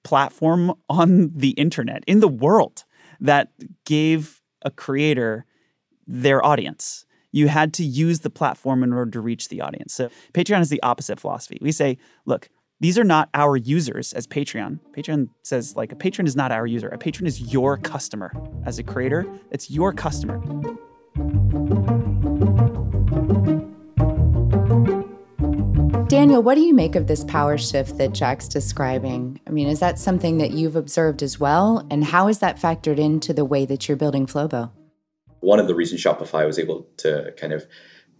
platform 0.04 0.74
on 0.88 1.32
the 1.34 1.50
internet 1.50 2.04
in 2.06 2.20
the 2.20 2.28
world 2.28 2.84
that 3.20 3.50
gave 3.84 4.42
a 4.62 4.70
creator 4.70 5.46
their 6.06 6.44
audience. 6.44 7.06
You 7.32 7.48
had 7.48 7.72
to 7.74 7.84
use 7.84 8.20
the 8.20 8.30
platform 8.30 8.82
in 8.82 8.92
order 8.92 9.10
to 9.12 9.20
reach 9.20 9.48
the 9.48 9.60
audience. 9.60 9.94
So 9.94 10.10
Patreon 10.32 10.60
is 10.60 10.68
the 10.68 10.82
opposite 10.82 11.18
philosophy. 11.18 11.58
We 11.60 11.72
say, 11.72 11.98
look, 12.24 12.48
these 12.80 12.98
are 12.98 13.04
not 13.04 13.30
our 13.32 13.56
users 13.56 14.12
as 14.12 14.26
Patreon. 14.26 14.80
Patreon 14.94 15.28
says, 15.42 15.76
like, 15.76 15.92
a 15.92 15.96
patron 15.96 16.26
is 16.26 16.36
not 16.36 16.52
our 16.52 16.66
user. 16.66 16.88
A 16.88 16.98
patron 16.98 17.26
is 17.26 17.52
your 17.52 17.78
customer. 17.78 18.30
As 18.66 18.78
a 18.78 18.82
creator, 18.82 19.26
it's 19.50 19.70
your 19.70 19.94
customer. 19.94 20.38
Daniel, 26.08 26.42
what 26.42 26.54
do 26.54 26.60
you 26.60 26.74
make 26.74 26.96
of 26.96 27.06
this 27.06 27.24
power 27.24 27.56
shift 27.56 27.96
that 27.96 28.12
Jack's 28.12 28.46
describing? 28.46 29.40
I 29.46 29.50
mean, 29.50 29.68
is 29.68 29.80
that 29.80 29.98
something 29.98 30.36
that 30.38 30.50
you've 30.50 30.76
observed 30.76 31.22
as 31.22 31.40
well? 31.40 31.86
And 31.90 32.04
how 32.04 32.28
is 32.28 32.40
that 32.40 32.60
factored 32.60 32.98
into 32.98 33.32
the 33.32 33.44
way 33.44 33.64
that 33.64 33.88
you're 33.88 33.96
building 33.96 34.26
Flowbo? 34.26 34.70
One 35.40 35.58
of 35.58 35.66
the 35.66 35.74
reasons 35.74 36.02
Shopify 36.02 36.46
was 36.46 36.58
able 36.58 36.86
to 36.98 37.32
kind 37.38 37.52
of 37.54 37.66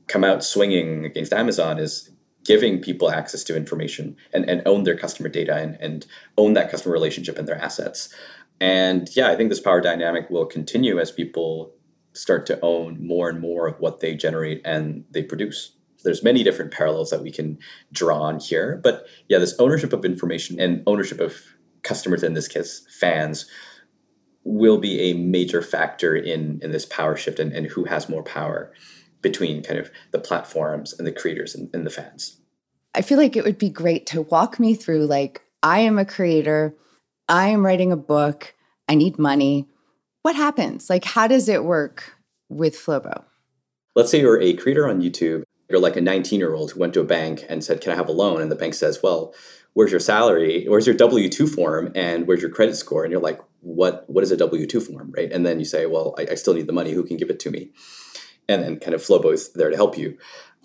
come 0.09 0.25
out 0.25 0.43
swinging 0.43 1.05
against 1.05 1.33
Amazon 1.33 1.79
is 1.79 2.11
giving 2.47 2.81
people 2.81 3.11
access 3.11 3.43
to 3.45 3.57
information 3.57 4.17
and, 4.33 4.49
and 4.49 4.63
own 4.67 4.85
their 4.85 4.97
customer 4.97 5.29
data 5.29 5.57
and, 5.57 5.77
and 5.81 6.07
own 6.39 6.53
that 6.53 6.71
customer 6.71 6.93
relationship 6.93 7.37
and 7.39 7.49
their 7.49 7.61
assets. 7.61 8.15
And 8.61 9.09
yeah, 9.15 9.29
I 9.29 9.37
think 9.37 9.51
this 9.51 9.61
power 9.61 9.81
dynamic 9.81 10.31
will 10.31 10.47
continue 10.47 10.99
as 10.99 11.11
people 11.11 11.75
start 12.13 12.47
to 12.47 12.59
own 12.63 13.05
more 13.05 13.29
and 13.29 13.41
more 13.41 13.67
of 13.67 13.79
what 13.81 14.01
they 14.01 14.15
generate 14.15 14.63
and 14.65 15.05
they 15.11 15.23
produce. 15.23 15.73
There's 16.05 16.23
many 16.23 16.45
different 16.45 16.73
parallels 16.73 17.11
that 17.11 17.23
we 17.23 17.33
can 17.33 17.59
draw 17.93 18.23
on 18.23 18.39
here. 18.39 18.81
But 18.83 19.07
yeah, 19.29 19.39
this 19.39 19.57
ownership 19.59 19.93
of 19.93 20.05
information 20.05 20.61
and 20.61 20.83
ownership 20.87 21.21
of 21.21 21.43
customers, 21.83 22.23
in 22.23 22.35
this 22.35 22.49
case, 22.49 22.87
fans, 22.99 23.47
will 24.45 24.79
be 24.79 25.01
a 25.01 25.15
major 25.15 25.61
factor 25.61 26.15
in, 26.15 26.61
in 26.63 26.71
this 26.71 26.87
power 26.87 27.17
shift 27.17 27.41
and, 27.41 27.53
and 27.53 27.67
who 27.67 27.85
has 27.85 28.09
more 28.09 28.23
power 28.23 28.73
between 29.27 29.61
kind 29.61 29.81
of 29.81 29.91
the 30.13 30.21
platforms 30.21 30.95
and 30.97 31.05
the 31.05 31.11
creators 31.11 31.53
and, 31.53 31.69
and 31.75 31.85
the 31.85 31.91
fans. 31.91 32.39
I 32.95 33.03
feel 33.03 33.19
like 33.19 33.35
it 33.35 33.43
would 33.43 33.59
be 33.59 33.69
great 33.69 34.07
to 34.07 34.23
walk 34.23 34.61
me 34.61 34.77
through 34.77 35.07
like, 35.07 35.43
I 35.65 35.81
am 35.81 35.99
a 35.99 36.05
creator, 36.05 36.77
I 37.29 37.49
am 37.49 37.67
writing 37.67 37.91
a 37.91 37.97
book, 37.97 38.55
I 38.89 38.95
need 38.95 39.19
money. 39.19 39.67
What 40.23 40.37
happens? 40.37 40.89
Like, 40.89 41.05
how 41.05 41.27
does 41.27 41.49
it 41.49 41.65
work 41.65 42.15
with 42.49 42.77
Flowbo? 42.77 43.25
Let's 43.97 44.13
say 44.13 44.21
you're 44.21 44.41
a 44.41 44.53
creator 44.53 44.89
on 44.89 45.03
YouTube. 45.03 45.43
You're 45.69 45.81
like 45.81 45.97
a 45.97 46.01
19 46.01 46.39
year 46.39 46.55
old 46.55 46.71
who 46.71 46.79
went 46.79 46.95
to 46.95 47.01
a 47.01 47.05
bank 47.05 47.45
and 47.49 47.65
said, 47.65 47.81
Can 47.81 47.91
I 47.91 47.97
have 47.97 48.09
a 48.09 48.13
loan? 48.13 48.41
And 48.41 48.53
the 48.53 48.55
bank 48.57 48.75
says, 48.75 49.01
Well, 49.03 49.35
where's 49.73 49.91
your 49.91 49.99
salary? 49.99 50.67
Where's 50.69 50.87
your 50.87 50.95
W 50.95 51.29
2 51.29 51.49
form? 51.49 51.91
And 51.97 52.29
where's 52.29 52.43
your 52.43 52.51
credit 52.51 52.77
score? 52.77 53.03
And 53.03 53.11
you're 53.11 53.21
like, 53.21 53.41
What, 53.61 54.09
what 54.09 54.23
is 54.23 54.31
a 54.31 54.37
W 54.37 54.67
2 54.67 54.81
form? 54.81 55.13
Right. 55.17 55.33
And 55.33 55.45
then 55.45 55.59
you 55.59 55.65
say, 55.65 55.87
Well, 55.87 56.15
I, 56.17 56.29
I 56.31 56.35
still 56.37 56.55
need 56.55 56.69
the 56.69 56.73
money. 56.73 56.93
Who 56.93 57.03
can 57.03 57.17
give 57.17 57.31
it 57.31 57.41
to 57.41 57.51
me? 57.51 57.71
And 58.49 58.63
then 58.63 58.79
kind 58.79 58.95
of 58.95 59.03
Flowbo 59.03 59.33
is 59.33 59.53
there 59.53 59.71
to 59.71 59.77
help 59.77 59.99
you. 59.99 60.17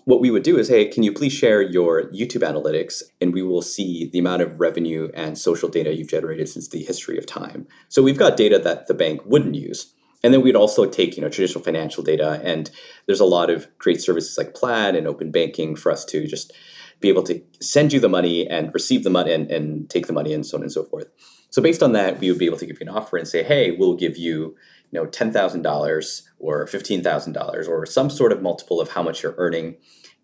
What 0.04 0.20
we 0.20 0.30
would 0.30 0.42
do 0.42 0.58
is, 0.58 0.68
hey, 0.68 0.86
can 0.86 1.04
you 1.04 1.12
please 1.12 1.32
share 1.32 1.62
your 1.62 2.10
YouTube 2.10 2.42
analytics? 2.42 3.02
And 3.20 3.32
we 3.32 3.42
will 3.42 3.62
see 3.62 4.10
the 4.12 4.18
amount 4.18 4.42
of 4.42 4.58
revenue 4.58 5.10
and 5.14 5.38
social 5.38 5.68
data 5.68 5.94
you've 5.94 6.08
generated 6.08 6.48
since 6.48 6.68
the 6.68 6.82
history 6.82 7.18
of 7.18 7.26
time. 7.26 7.68
So 7.88 8.02
we've 8.02 8.18
got 8.18 8.36
data 8.36 8.58
that 8.58 8.88
the 8.88 8.94
bank 8.94 9.20
wouldn't 9.24 9.54
use. 9.54 9.94
And 10.24 10.32
then 10.32 10.42
we'd 10.42 10.56
also 10.56 10.86
take, 10.86 11.16
you 11.16 11.22
know, 11.22 11.28
traditional 11.28 11.62
financial 11.62 12.02
data. 12.02 12.40
And 12.44 12.70
there's 13.06 13.20
a 13.20 13.24
lot 13.24 13.50
of 13.50 13.66
great 13.78 14.00
services 14.00 14.36
like 14.38 14.54
Plaid 14.54 14.96
and 14.96 15.06
open 15.06 15.30
banking 15.30 15.76
for 15.76 15.90
us 15.90 16.04
to 16.06 16.26
just 16.26 16.52
be 17.00 17.08
able 17.08 17.24
to 17.24 17.42
send 17.60 17.92
you 17.92 18.00
the 18.00 18.08
money 18.08 18.48
and 18.48 18.72
receive 18.72 19.04
the 19.04 19.10
money 19.10 19.32
and, 19.32 19.50
and 19.50 19.90
take 19.90 20.06
the 20.06 20.12
money 20.12 20.32
and 20.32 20.46
so 20.46 20.56
on 20.56 20.62
and 20.62 20.72
so 20.72 20.84
forth. 20.84 21.08
So 21.50 21.60
based 21.60 21.82
on 21.82 21.92
that, 21.92 22.20
we 22.20 22.30
would 22.30 22.38
be 22.38 22.46
able 22.46 22.58
to 22.58 22.66
give 22.66 22.80
you 22.80 22.86
an 22.88 22.96
offer 22.96 23.16
and 23.16 23.28
say, 23.28 23.42
hey, 23.42 23.72
we'll 23.72 23.96
give 23.96 24.16
you 24.16 24.56
you 24.92 25.00
know 25.00 25.06
$10,000 25.06 26.22
or 26.38 26.66
$15,000 26.66 27.68
or 27.68 27.86
some 27.86 28.10
sort 28.10 28.30
of 28.30 28.42
multiple 28.42 28.80
of 28.80 28.90
how 28.90 29.02
much 29.02 29.22
you're 29.22 29.34
earning 29.38 29.76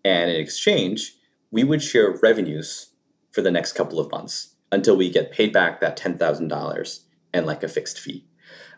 and 0.05 0.29
in 0.29 0.39
exchange 0.39 1.15
we 1.51 1.63
would 1.63 1.81
share 1.81 2.17
revenues 2.21 2.93
for 3.31 3.41
the 3.41 3.51
next 3.51 3.73
couple 3.73 3.99
of 3.99 4.11
months 4.11 4.55
until 4.71 4.95
we 4.95 5.09
get 5.09 5.31
paid 5.31 5.51
back 5.51 5.81
that 5.81 5.97
$10,000 5.97 6.99
and 7.33 7.45
like 7.45 7.63
a 7.63 7.67
fixed 7.67 7.99
fee. 7.99 8.25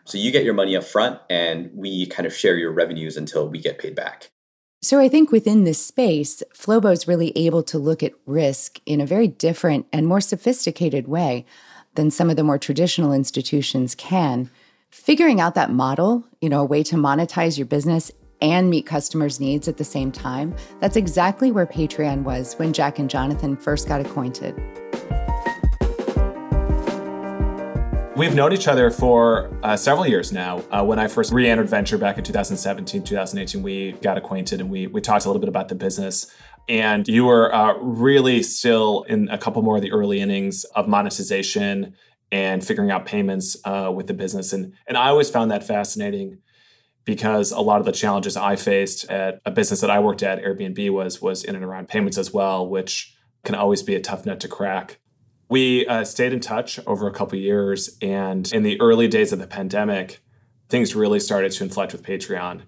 So 0.04 0.18
you 0.18 0.32
get 0.32 0.44
your 0.44 0.54
money 0.54 0.74
up 0.76 0.84
front 0.84 1.20
and 1.30 1.70
we 1.74 2.06
kind 2.06 2.26
of 2.26 2.34
share 2.34 2.56
your 2.56 2.72
revenues 2.72 3.16
until 3.16 3.48
we 3.48 3.58
get 3.58 3.78
paid 3.78 3.94
back. 3.94 4.30
So 4.80 4.98
I 4.98 5.08
think 5.08 5.30
within 5.30 5.64
this 5.64 5.84
space, 5.84 6.42
Flowbo 6.54 6.92
is 6.92 7.06
really 7.06 7.36
able 7.36 7.62
to 7.64 7.78
look 7.78 8.02
at 8.02 8.14
risk 8.26 8.80
in 8.84 9.00
a 9.00 9.06
very 9.06 9.28
different 9.28 9.86
and 9.92 10.06
more 10.06 10.20
sophisticated 10.20 11.06
way 11.06 11.44
than 11.94 12.10
some 12.10 12.30
of 12.30 12.36
the 12.36 12.42
more 12.42 12.58
traditional 12.58 13.12
institutions 13.12 13.94
can 13.94 14.50
figuring 14.92 15.40
out 15.40 15.54
that 15.54 15.72
model, 15.72 16.22
you 16.42 16.50
know, 16.50 16.60
a 16.60 16.64
way 16.64 16.82
to 16.82 16.96
monetize 16.96 17.56
your 17.56 17.66
business 17.66 18.12
and 18.42 18.68
meet 18.68 18.84
customers' 18.84 19.40
needs 19.40 19.66
at 19.66 19.78
the 19.78 19.84
same 19.84 20.12
time, 20.12 20.54
that's 20.80 20.96
exactly 20.96 21.50
where 21.50 21.66
Patreon 21.66 22.24
was 22.24 22.54
when 22.54 22.74
Jack 22.74 22.98
and 22.98 23.08
Jonathan 23.08 23.56
first 23.56 23.88
got 23.88 24.02
acquainted. 24.02 24.54
We've 28.14 28.34
known 28.34 28.52
each 28.52 28.68
other 28.68 28.90
for 28.90 29.50
uh, 29.62 29.76
several 29.76 30.06
years 30.06 30.30
now. 30.30 30.62
Uh, 30.70 30.84
when 30.84 30.98
I 30.98 31.08
first 31.08 31.32
re 31.32 31.48
entered 31.48 31.70
Venture 31.70 31.96
back 31.96 32.18
in 32.18 32.24
2017, 32.24 33.02
2018, 33.02 33.62
we 33.62 33.92
got 33.92 34.18
acquainted 34.18 34.60
and 34.60 34.68
we, 34.68 34.86
we 34.88 35.00
talked 35.00 35.24
a 35.24 35.28
little 35.28 35.40
bit 35.40 35.48
about 35.48 35.70
the 35.70 35.74
business. 35.74 36.30
And 36.68 37.08
you 37.08 37.24
were 37.24 37.52
uh, 37.54 37.78
really 37.78 38.42
still 38.42 39.04
in 39.08 39.30
a 39.30 39.38
couple 39.38 39.62
more 39.62 39.76
of 39.76 39.82
the 39.82 39.90
early 39.90 40.20
innings 40.20 40.64
of 40.76 40.86
monetization 40.86 41.96
and 42.32 42.66
figuring 42.66 42.90
out 42.90 43.04
payments 43.04 43.56
uh, 43.64 43.92
with 43.94 44.06
the 44.06 44.14
business. 44.14 44.54
And, 44.54 44.72
and 44.86 44.96
I 44.96 45.08
always 45.08 45.28
found 45.28 45.50
that 45.50 45.62
fascinating 45.62 46.38
because 47.04 47.52
a 47.52 47.60
lot 47.60 47.78
of 47.78 47.86
the 47.86 47.92
challenges 47.92 48.36
I 48.36 48.56
faced 48.56 49.04
at 49.10 49.40
a 49.44 49.50
business 49.50 49.82
that 49.82 49.90
I 49.90 49.98
worked 49.98 50.22
at, 50.22 50.42
Airbnb, 50.42 50.90
was, 50.90 51.20
was 51.20 51.44
in 51.44 51.54
and 51.54 51.64
around 51.64 51.88
payments 51.88 52.16
as 52.16 52.32
well, 52.32 52.66
which 52.66 53.14
can 53.44 53.54
always 53.54 53.82
be 53.82 53.94
a 53.94 54.00
tough 54.00 54.24
nut 54.24 54.40
to 54.40 54.48
crack. 54.48 54.98
We 55.50 55.86
uh, 55.86 56.04
stayed 56.04 56.32
in 56.32 56.40
touch 56.40 56.80
over 56.86 57.06
a 57.06 57.12
couple 57.12 57.38
years. 57.38 57.98
And 58.00 58.50
in 58.52 58.62
the 58.62 58.80
early 58.80 59.08
days 59.08 59.32
of 59.32 59.38
the 59.38 59.46
pandemic, 59.46 60.20
things 60.70 60.94
really 60.94 61.20
started 61.20 61.52
to 61.52 61.64
inflect 61.64 61.92
with 61.92 62.02
Patreon. 62.02 62.62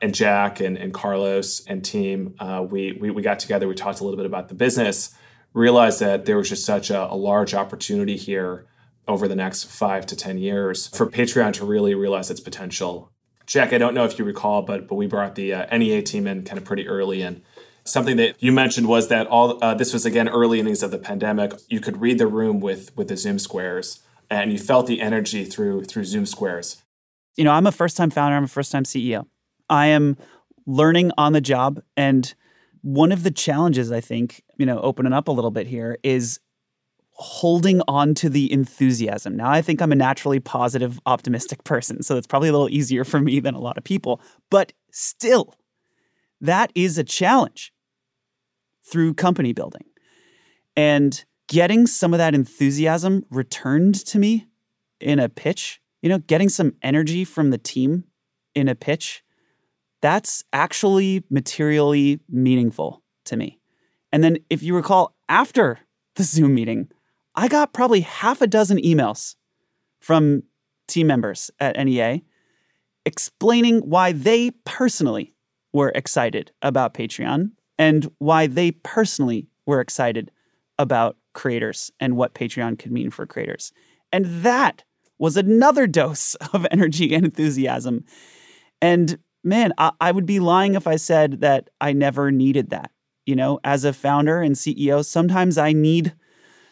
And 0.00 0.14
Jack 0.14 0.60
and, 0.60 0.78
and 0.78 0.94
Carlos 0.94 1.64
and 1.66 1.84
team, 1.84 2.36
uh, 2.38 2.64
we, 2.68 2.92
we, 2.92 3.10
we 3.10 3.22
got 3.22 3.38
together, 3.38 3.68
we 3.68 3.74
talked 3.74 4.00
a 4.00 4.04
little 4.04 4.16
bit 4.16 4.26
about 4.26 4.48
the 4.48 4.54
business, 4.54 5.14
realized 5.52 6.00
that 6.00 6.24
there 6.24 6.36
was 6.38 6.48
just 6.48 6.64
such 6.64 6.90
a, 6.90 7.12
a 7.12 7.14
large 7.14 7.54
opportunity 7.54 8.16
here 8.16 8.66
over 9.06 9.28
the 9.28 9.36
next 9.36 9.64
five 9.64 10.06
to 10.06 10.16
10 10.16 10.38
years 10.38 10.86
for 10.88 11.06
Patreon 11.06 11.52
to 11.54 11.64
really 11.64 11.94
realize 11.94 12.30
its 12.30 12.40
potential. 12.40 13.10
Jack, 13.46 13.72
I 13.72 13.78
don't 13.78 13.94
know 13.94 14.04
if 14.04 14.18
you 14.18 14.24
recall, 14.24 14.62
but, 14.62 14.88
but 14.88 14.94
we 14.94 15.06
brought 15.06 15.34
the 15.34 15.52
uh, 15.52 15.76
NEA 15.76 16.02
team 16.02 16.26
in 16.26 16.44
kind 16.44 16.58
of 16.58 16.64
pretty 16.64 16.88
early. 16.88 17.22
And 17.22 17.42
something 17.84 18.16
that 18.16 18.42
you 18.42 18.52
mentioned 18.52 18.88
was 18.88 19.08
that 19.08 19.26
all 19.26 19.62
uh, 19.62 19.74
this 19.74 19.92
was, 19.92 20.06
again, 20.06 20.28
early 20.28 20.60
innings 20.60 20.82
of 20.82 20.90
the 20.90 20.98
pandemic. 20.98 21.52
You 21.68 21.80
could 21.80 22.00
read 22.00 22.18
the 22.18 22.26
room 22.26 22.60
with, 22.60 22.96
with 22.96 23.08
the 23.08 23.16
Zoom 23.16 23.38
squares 23.38 24.00
and 24.30 24.50
you 24.50 24.58
felt 24.58 24.86
the 24.86 25.00
energy 25.02 25.44
through, 25.44 25.84
through 25.84 26.04
Zoom 26.04 26.24
squares. 26.24 26.82
You 27.36 27.44
know, 27.44 27.52
I'm 27.52 27.66
a 27.66 27.72
first 27.72 27.96
time 27.96 28.10
founder, 28.10 28.36
I'm 28.36 28.44
a 28.44 28.48
first 28.48 28.72
time 28.72 28.84
CEO. 28.84 29.26
I 29.68 29.86
am 29.86 30.16
learning 30.66 31.12
on 31.18 31.32
the 31.32 31.40
job. 31.40 31.82
And 31.96 32.32
one 32.82 33.12
of 33.12 33.22
the 33.22 33.30
challenges, 33.30 33.92
I 33.92 34.00
think, 34.00 34.42
you 34.56 34.66
know, 34.66 34.80
opening 34.80 35.12
up 35.12 35.28
a 35.28 35.32
little 35.32 35.50
bit 35.50 35.66
here 35.66 35.98
is 36.02 36.40
holding 37.14 37.80
on 37.86 38.12
to 38.14 38.28
the 38.28 38.52
enthusiasm. 38.52 39.36
Now, 39.36 39.50
I 39.50 39.62
think 39.62 39.80
I'm 39.80 39.92
a 39.92 39.96
naturally 39.96 40.40
positive, 40.40 41.00
optimistic 41.06 41.64
person, 41.64 42.02
so 42.02 42.16
it's 42.16 42.26
probably 42.26 42.48
a 42.48 42.52
little 42.52 42.70
easier 42.70 43.04
for 43.04 43.20
me 43.20 43.40
than 43.40 43.54
a 43.54 43.60
lot 43.60 43.78
of 43.78 43.84
people. 43.84 44.20
But 44.50 44.72
still, 44.90 45.54
that 46.40 46.72
is 46.74 46.98
a 46.98 47.04
challenge 47.04 47.72
through 48.84 49.14
company 49.14 49.52
building. 49.52 49.84
And 50.76 51.24
getting 51.48 51.86
some 51.86 52.12
of 52.12 52.18
that 52.18 52.34
enthusiasm 52.34 53.24
returned 53.30 53.94
to 54.06 54.18
me 54.18 54.46
in 55.00 55.18
a 55.18 55.28
pitch, 55.28 55.80
you 56.02 56.08
know, 56.08 56.18
getting 56.18 56.48
some 56.48 56.74
energy 56.82 57.24
from 57.24 57.50
the 57.50 57.58
team 57.58 58.04
in 58.54 58.68
a 58.68 58.74
pitch, 58.74 59.22
that's 60.00 60.44
actually 60.52 61.24
materially 61.30 62.20
meaningful 62.28 63.02
to 63.24 63.36
me. 63.36 63.58
And 64.12 64.22
then 64.22 64.38
if 64.50 64.62
you 64.62 64.74
recall, 64.74 65.14
after 65.28 65.80
the 66.16 66.22
Zoom 66.22 66.54
meeting, 66.54 66.88
I 67.34 67.48
got 67.48 67.72
probably 67.72 68.00
half 68.00 68.40
a 68.40 68.46
dozen 68.46 68.78
emails 68.78 69.34
from 70.00 70.44
team 70.86 71.06
members 71.06 71.50
at 71.58 71.76
NEA 71.76 72.20
explaining 73.04 73.80
why 73.80 74.12
they 74.12 74.50
personally 74.64 75.34
were 75.72 75.92
excited 75.94 76.52
about 76.62 76.94
Patreon 76.94 77.50
and 77.78 78.10
why 78.18 78.46
they 78.46 78.70
personally 78.70 79.48
were 79.66 79.80
excited 79.80 80.30
about 80.78 81.16
creators 81.32 81.90
and 82.00 82.16
what 82.16 82.34
Patreon 82.34 82.78
could 82.78 82.92
mean 82.92 83.10
for 83.10 83.26
creators. 83.26 83.72
And 84.12 84.26
that 84.42 84.84
was 85.18 85.36
another 85.36 85.86
dose 86.00 86.34
of 86.52 86.66
energy 86.70 87.14
and 87.14 87.24
enthusiasm. 87.24 88.04
And 88.80 89.18
man, 89.42 89.72
I, 89.78 89.92
I, 90.00 90.12
would 90.12 90.26
be 90.26 90.40
lying 90.40 90.74
if 90.74 90.86
I 90.86 90.96
said 90.96 91.40
that 91.40 91.68
I 91.80 91.92
never 91.92 92.30
needed 92.30 92.70
that. 92.70 92.90
You 93.26 93.36
know, 93.36 93.58
as 93.64 93.84
a 93.84 93.92
founder 93.92 94.40
and 94.40 94.54
CEO, 94.54 95.04
sometimes 95.04 95.56
I 95.56 95.72
need 95.72 96.14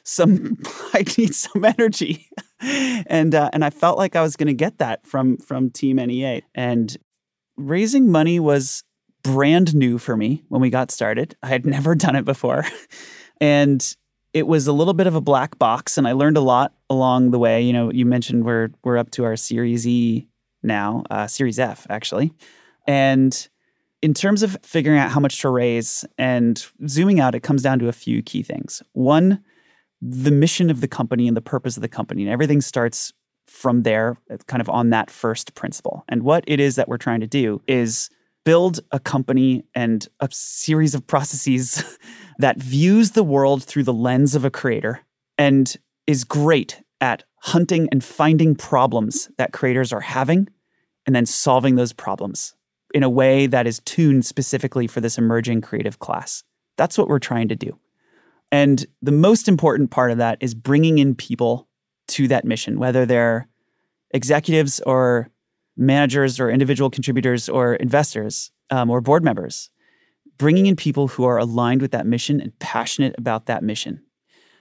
some 0.04 0.58
I 0.94 1.04
need 1.16 1.34
some 1.34 1.64
energy. 1.64 2.28
and 2.60 3.34
uh, 3.34 3.50
and 3.52 3.64
I 3.64 3.70
felt 3.70 3.98
like 3.98 4.16
I 4.16 4.22
was 4.22 4.36
going 4.36 4.48
to 4.48 4.54
get 4.54 4.78
that 4.78 5.06
from 5.06 5.38
from 5.38 5.70
Team 5.70 5.96
NEA. 5.96 6.42
And 6.54 6.96
raising 7.56 8.10
money 8.10 8.40
was 8.40 8.84
brand 9.22 9.74
new 9.74 9.98
for 9.98 10.16
me 10.16 10.42
when 10.48 10.60
we 10.60 10.70
got 10.70 10.90
started. 10.90 11.36
I 11.42 11.48
had 11.48 11.64
never 11.66 11.94
done 11.94 12.16
it 12.16 12.24
before. 12.24 12.64
and 13.40 13.96
it 14.32 14.46
was 14.46 14.66
a 14.66 14.72
little 14.72 14.94
bit 14.94 15.06
of 15.06 15.14
a 15.14 15.20
black 15.20 15.58
box 15.58 15.98
and 15.98 16.08
I 16.08 16.12
learned 16.12 16.36
a 16.36 16.40
lot 16.40 16.74
along 16.88 17.30
the 17.30 17.38
way. 17.38 17.62
You 17.62 17.72
know, 17.72 17.92
you 17.92 18.06
mentioned 18.06 18.44
we're 18.44 18.70
we're 18.82 18.98
up 18.98 19.10
to 19.12 19.24
our 19.24 19.36
Series 19.36 19.86
E 19.86 20.28
now, 20.62 21.04
uh, 21.10 21.26
Series 21.26 21.58
F 21.58 21.86
actually. 21.90 22.32
And 22.86 23.48
in 24.00 24.14
terms 24.14 24.42
of 24.42 24.56
figuring 24.62 24.98
out 24.98 25.10
how 25.10 25.20
much 25.20 25.40
to 25.42 25.48
raise 25.48 26.04
and 26.18 26.64
zooming 26.88 27.20
out, 27.20 27.34
it 27.34 27.42
comes 27.42 27.62
down 27.62 27.78
to 27.78 27.88
a 27.88 27.92
few 27.92 28.22
key 28.22 28.42
things. 28.42 28.82
One, 28.92 29.42
the 30.02 30.32
mission 30.32 30.68
of 30.68 30.80
the 30.80 30.88
company 30.88 31.28
and 31.28 31.36
the 31.36 31.40
purpose 31.40 31.76
of 31.76 31.82
the 31.82 31.88
company. 31.88 32.22
And 32.22 32.30
everything 32.30 32.60
starts 32.60 33.12
from 33.46 33.82
there, 33.82 34.16
uh, 34.30 34.36
kind 34.48 34.60
of 34.60 34.68
on 34.68 34.90
that 34.90 35.10
first 35.10 35.54
principle. 35.54 36.04
And 36.08 36.24
what 36.24 36.42
it 36.48 36.58
is 36.58 36.74
that 36.76 36.88
we're 36.88 36.98
trying 36.98 37.20
to 37.20 37.26
do 37.26 37.62
is 37.68 38.10
build 38.44 38.80
a 38.90 38.98
company 38.98 39.64
and 39.74 40.08
a 40.18 40.28
series 40.32 40.96
of 40.96 41.06
processes 41.06 41.96
that 42.38 42.60
views 42.60 43.12
the 43.12 43.22
world 43.22 43.62
through 43.62 43.84
the 43.84 43.92
lens 43.92 44.34
of 44.34 44.44
a 44.44 44.50
creator 44.50 45.00
and 45.38 45.76
is 46.08 46.24
great 46.24 46.82
at 47.00 47.22
hunting 47.36 47.88
and 47.92 48.02
finding 48.02 48.56
problems 48.56 49.30
that 49.38 49.52
creators 49.52 49.92
are 49.92 50.00
having 50.00 50.48
and 51.06 51.14
then 51.14 51.26
solving 51.26 51.76
those 51.76 51.92
problems 51.92 52.54
in 52.94 53.02
a 53.02 53.10
way 53.10 53.46
that 53.46 53.66
is 53.66 53.80
tuned 53.84 54.24
specifically 54.24 54.86
for 54.86 55.00
this 55.00 55.18
emerging 55.18 55.60
creative 55.60 55.98
class. 55.98 56.42
That's 56.76 56.98
what 56.98 57.08
we're 57.08 57.18
trying 57.18 57.48
to 57.48 57.56
do. 57.56 57.78
And 58.52 58.84
the 59.00 59.12
most 59.12 59.48
important 59.48 59.90
part 59.90 60.10
of 60.10 60.18
that 60.18 60.36
is 60.40 60.54
bringing 60.54 60.98
in 60.98 61.14
people 61.14 61.66
to 62.08 62.28
that 62.28 62.44
mission, 62.44 62.78
whether 62.78 63.06
they're 63.06 63.48
executives 64.12 64.78
or 64.80 65.30
managers 65.76 66.38
or 66.38 66.50
individual 66.50 66.90
contributors 66.90 67.48
or 67.48 67.74
investors 67.76 68.50
um, 68.70 68.90
or 68.90 69.00
board 69.00 69.24
members, 69.24 69.70
bringing 70.36 70.66
in 70.66 70.76
people 70.76 71.08
who 71.08 71.24
are 71.24 71.38
aligned 71.38 71.80
with 71.80 71.92
that 71.92 72.06
mission 72.06 72.40
and 72.42 72.56
passionate 72.58 73.14
about 73.16 73.46
that 73.46 73.62
mission. 73.62 74.02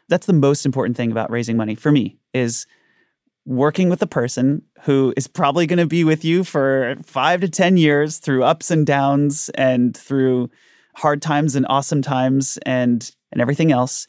That's 0.07 0.25
the 0.25 0.33
most 0.33 0.65
important 0.65 0.95
thing 0.95 1.11
about 1.11 1.29
raising 1.29 1.57
money 1.57 1.75
for 1.75 1.91
me 1.91 2.17
is 2.33 2.65
working 3.45 3.89
with 3.89 4.01
a 4.01 4.07
person 4.07 4.61
who 4.83 5.13
is 5.17 5.27
probably 5.27 5.67
going 5.67 5.79
to 5.79 5.85
be 5.85 6.05
with 6.05 6.23
you 6.23 6.45
for 6.45 6.95
5 7.03 7.41
to 7.41 7.49
10 7.49 7.75
years 7.75 8.19
through 8.19 8.43
ups 8.43 8.71
and 8.71 8.85
downs 8.85 9.49
and 9.55 9.97
through 9.97 10.49
hard 10.95 11.21
times 11.21 11.55
and 11.55 11.65
awesome 11.69 12.01
times 12.01 12.57
and 12.65 13.11
and 13.31 13.41
everything 13.41 13.71
else 13.71 14.07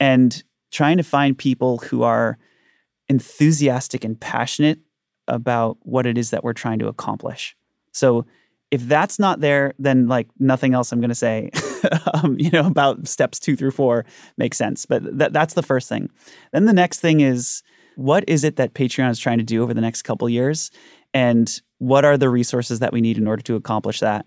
and 0.00 0.42
trying 0.70 0.96
to 0.96 1.02
find 1.02 1.36
people 1.36 1.78
who 1.78 2.02
are 2.02 2.38
enthusiastic 3.08 4.04
and 4.04 4.18
passionate 4.18 4.78
about 5.28 5.78
what 5.82 6.06
it 6.06 6.18
is 6.18 6.30
that 6.30 6.42
we're 6.42 6.52
trying 6.52 6.78
to 6.78 6.88
accomplish. 6.88 7.56
So 7.92 8.26
if 8.70 8.80
that's 8.88 9.18
not 9.18 9.40
there, 9.40 9.74
then 9.78 10.08
like 10.08 10.28
nothing 10.38 10.72
else 10.74 10.92
I'm 10.92 11.00
going 11.00 11.10
to 11.10 11.14
say, 11.14 11.50
um, 12.14 12.36
you 12.38 12.50
know, 12.50 12.66
about 12.66 13.06
steps 13.06 13.38
two 13.38 13.54
through 13.54 13.72
four 13.72 14.06
makes 14.38 14.56
sense. 14.56 14.86
But 14.86 15.18
th- 15.18 15.32
that's 15.32 15.54
the 15.54 15.62
first 15.62 15.88
thing. 15.88 16.10
Then 16.52 16.64
the 16.64 16.72
next 16.72 17.00
thing 17.00 17.20
is 17.20 17.62
what 17.96 18.24
is 18.26 18.44
it 18.44 18.56
that 18.56 18.72
Patreon 18.72 19.10
is 19.10 19.18
trying 19.18 19.38
to 19.38 19.44
do 19.44 19.62
over 19.62 19.74
the 19.74 19.82
next 19.82 20.02
couple 20.02 20.28
years, 20.28 20.70
and 21.12 21.60
what 21.78 22.04
are 22.06 22.16
the 22.16 22.30
resources 22.30 22.78
that 22.78 22.92
we 22.92 23.02
need 23.02 23.18
in 23.18 23.26
order 23.26 23.42
to 23.42 23.56
accomplish 23.56 24.00
that? 24.00 24.24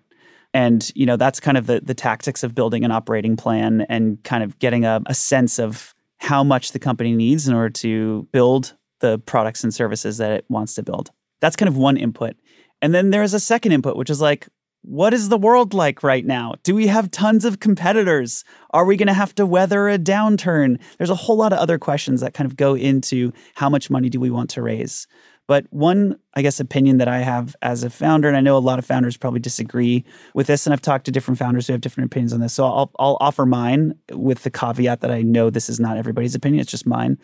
And 0.55 0.89
you 0.95 1.05
know, 1.05 1.17
that's 1.17 1.41
kind 1.41 1.57
of 1.57 1.67
the 1.67 1.81
the 1.81 1.93
tactics 1.93 2.41
of 2.41 2.55
building 2.55 2.85
an 2.85 2.91
operating 2.91 3.35
plan 3.35 3.85
and 3.89 4.23
kind 4.23 4.41
of 4.41 4.57
getting 4.57 4.85
a, 4.85 5.01
a 5.05 5.13
sense 5.13 5.59
of 5.59 5.93
how 6.19 6.45
much 6.45 6.71
the 6.71 6.79
company 6.79 7.13
needs 7.13 7.45
in 7.45 7.53
order 7.53 7.69
to 7.69 8.25
build 8.31 8.73
the 9.01 9.19
products 9.19 9.65
and 9.65 9.73
services 9.73 10.17
that 10.17 10.31
it 10.31 10.45
wants 10.47 10.73
to 10.75 10.81
build. 10.81 11.11
That's 11.41 11.57
kind 11.57 11.67
of 11.67 11.75
one 11.75 11.97
input. 11.97 12.37
And 12.81 12.95
then 12.95 13.09
there's 13.09 13.33
a 13.33 13.39
second 13.39 13.73
input, 13.73 13.97
which 13.97 14.09
is 14.09 14.21
like, 14.21 14.47
what 14.81 15.13
is 15.13 15.27
the 15.27 15.37
world 15.37 15.73
like 15.73 16.03
right 16.03 16.25
now? 16.25 16.53
Do 16.63 16.73
we 16.73 16.87
have 16.87 17.11
tons 17.11 17.43
of 17.43 17.59
competitors? 17.59 18.45
Are 18.69 18.85
we 18.85 18.95
going 18.95 19.07
to 19.07 19.13
have 19.13 19.35
to 19.35 19.45
weather 19.45 19.89
a 19.89 19.97
downturn? 19.97 20.79
There's 20.97 21.09
a 21.09 21.15
whole 21.15 21.35
lot 21.35 21.51
of 21.51 21.59
other 21.59 21.77
questions 21.77 22.21
that 22.21 22.33
kind 22.33 22.49
of 22.49 22.55
go 22.55 22.75
into 22.75 23.33
how 23.55 23.69
much 23.69 23.89
money 23.89 24.09
do 24.09 24.21
we 24.21 24.29
want 24.29 24.49
to 24.51 24.61
raise. 24.61 25.05
But 25.47 25.65
one, 25.69 26.17
I 26.34 26.41
guess, 26.41 26.60
opinion 26.60 26.97
that 26.97 27.08
I 27.08 27.19
have 27.19 27.55
as 27.62 27.84
a 27.84 27.89
founder, 27.89 28.27
and 28.27 28.36
I 28.36 28.41
know 28.41 28.58
a 28.58 28.60
lot 28.60 28.79
of 28.79 28.86
founders 28.86 29.15
probably 29.15 29.39
disagree 29.39 30.03
with 30.34 30.47
this, 30.47 30.65
and 30.65 30.73
I've 30.73 30.81
talked 30.81 31.05
to 31.05 31.12
different 31.12 31.38
founders 31.38 31.67
who 31.67 31.73
have 31.73 31.81
different 31.81 32.08
opinions 32.08 32.34
on 32.34 32.39
this. 32.39 32.53
So 32.53 32.65
I'll, 32.65 32.91
I'll 32.97 33.17
offer 33.19 33.45
mine 33.45 33.93
with 34.12 34.43
the 34.43 34.49
caveat 34.49 35.01
that 35.01 35.12
I 35.12 35.21
know 35.21 35.49
this 35.49 35.69
is 35.69 35.79
not 35.79 35.97
everybody's 35.97 36.36
opinion, 36.36 36.62
it's 36.62 36.71
just 36.71 36.88
mine. 36.88 37.19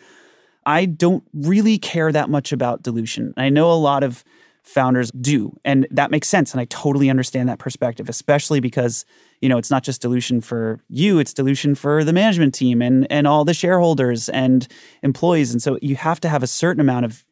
I 0.64 0.86
don't 0.86 1.24
really 1.32 1.78
care 1.78 2.12
that 2.12 2.30
much 2.30 2.52
about 2.52 2.82
dilution. 2.82 3.34
I 3.36 3.48
know 3.48 3.72
a 3.72 3.74
lot 3.74 4.04
of 4.04 4.22
founders 4.62 5.10
do, 5.10 5.56
and 5.64 5.88
that 5.90 6.12
makes 6.12 6.28
sense. 6.28 6.52
And 6.52 6.60
I 6.60 6.66
totally 6.66 7.10
understand 7.10 7.48
that 7.48 7.58
perspective, 7.58 8.08
especially 8.08 8.60
because 8.60 9.04
you 9.40 9.48
know 9.48 9.58
it's 9.58 9.70
not 9.70 9.82
just 9.82 10.00
dilution 10.00 10.40
for 10.40 10.80
you; 10.88 11.18
it's 11.18 11.34
dilution 11.34 11.74
for 11.74 12.04
the 12.04 12.12
management 12.12 12.54
team 12.54 12.80
and 12.80 13.10
and 13.10 13.26
all 13.26 13.44
the 13.44 13.54
shareholders 13.54 14.28
and 14.28 14.68
employees. 15.02 15.50
And 15.50 15.60
so 15.60 15.78
you 15.82 15.96
have 15.96 16.20
to 16.20 16.28
have 16.28 16.44
a 16.44 16.46
certain 16.46 16.80
amount 16.80 17.04
of 17.06 17.24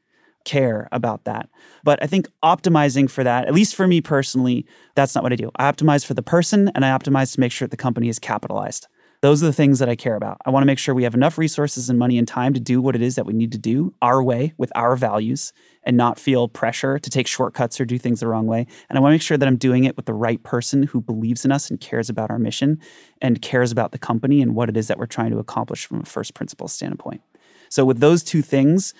care 0.44 0.88
about 0.92 1.24
that. 1.24 1.48
But 1.84 2.02
I 2.02 2.06
think 2.06 2.28
optimizing 2.42 3.10
for 3.10 3.24
that, 3.24 3.46
at 3.46 3.54
least 3.54 3.74
for 3.74 3.86
me 3.86 4.00
personally, 4.00 4.66
that's 4.94 5.14
not 5.14 5.22
what 5.22 5.32
I 5.32 5.36
do. 5.36 5.50
I 5.56 5.70
optimize 5.70 6.04
for 6.04 6.14
the 6.14 6.22
person 6.22 6.70
and 6.74 6.84
I 6.84 6.96
optimize 6.96 7.34
to 7.34 7.40
make 7.40 7.52
sure 7.52 7.66
that 7.66 7.70
the 7.70 7.76
company 7.76 8.08
is 8.08 8.18
capitalized. 8.18 8.88
Those 9.22 9.42
are 9.42 9.46
the 9.46 9.52
things 9.52 9.80
that 9.80 9.88
I 9.90 9.96
care 9.96 10.16
about. 10.16 10.38
I 10.46 10.50
want 10.50 10.62
to 10.62 10.66
make 10.66 10.78
sure 10.78 10.94
we 10.94 11.02
have 11.02 11.14
enough 11.14 11.36
resources 11.36 11.90
and 11.90 11.98
money 11.98 12.16
and 12.16 12.26
time 12.26 12.54
to 12.54 12.60
do 12.60 12.80
what 12.80 12.96
it 12.96 13.02
is 13.02 13.16
that 13.16 13.26
we 13.26 13.34
need 13.34 13.52
to 13.52 13.58
do 13.58 13.92
our 14.00 14.22
way 14.22 14.54
with 14.56 14.72
our 14.74 14.96
values 14.96 15.52
and 15.84 15.94
not 15.94 16.18
feel 16.18 16.48
pressure 16.48 16.98
to 16.98 17.10
take 17.10 17.26
shortcuts 17.26 17.78
or 17.78 17.84
do 17.84 17.98
things 17.98 18.20
the 18.20 18.26
wrong 18.26 18.46
way. 18.46 18.66
And 18.88 18.96
I 18.96 19.00
want 19.02 19.12
to 19.12 19.14
make 19.16 19.22
sure 19.22 19.36
that 19.36 19.46
I'm 19.46 19.58
doing 19.58 19.84
it 19.84 19.94
with 19.94 20.06
the 20.06 20.14
right 20.14 20.42
person 20.42 20.84
who 20.84 21.02
believes 21.02 21.44
in 21.44 21.52
us 21.52 21.68
and 21.68 21.78
cares 21.78 22.08
about 22.08 22.30
our 22.30 22.38
mission 22.38 22.80
and 23.20 23.42
cares 23.42 23.70
about 23.70 23.92
the 23.92 23.98
company 23.98 24.40
and 24.40 24.54
what 24.54 24.70
it 24.70 24.76
is 24.76 24.88
that 24.88 24.98
we're 24.98 25.04
trying 25.04 25.32
to 25.32 25.38
accomplish 25.38 25.84
from 25.84 26.00
a 26.00 26.04
first 26.04 26.32
principles 26.32 26.72
standpoint. 26.72 27.20
So, 27.68 27.84
with 27.84 28.00
those 28.00 28.24
two 28.24 28.40
things, 28.40 28.94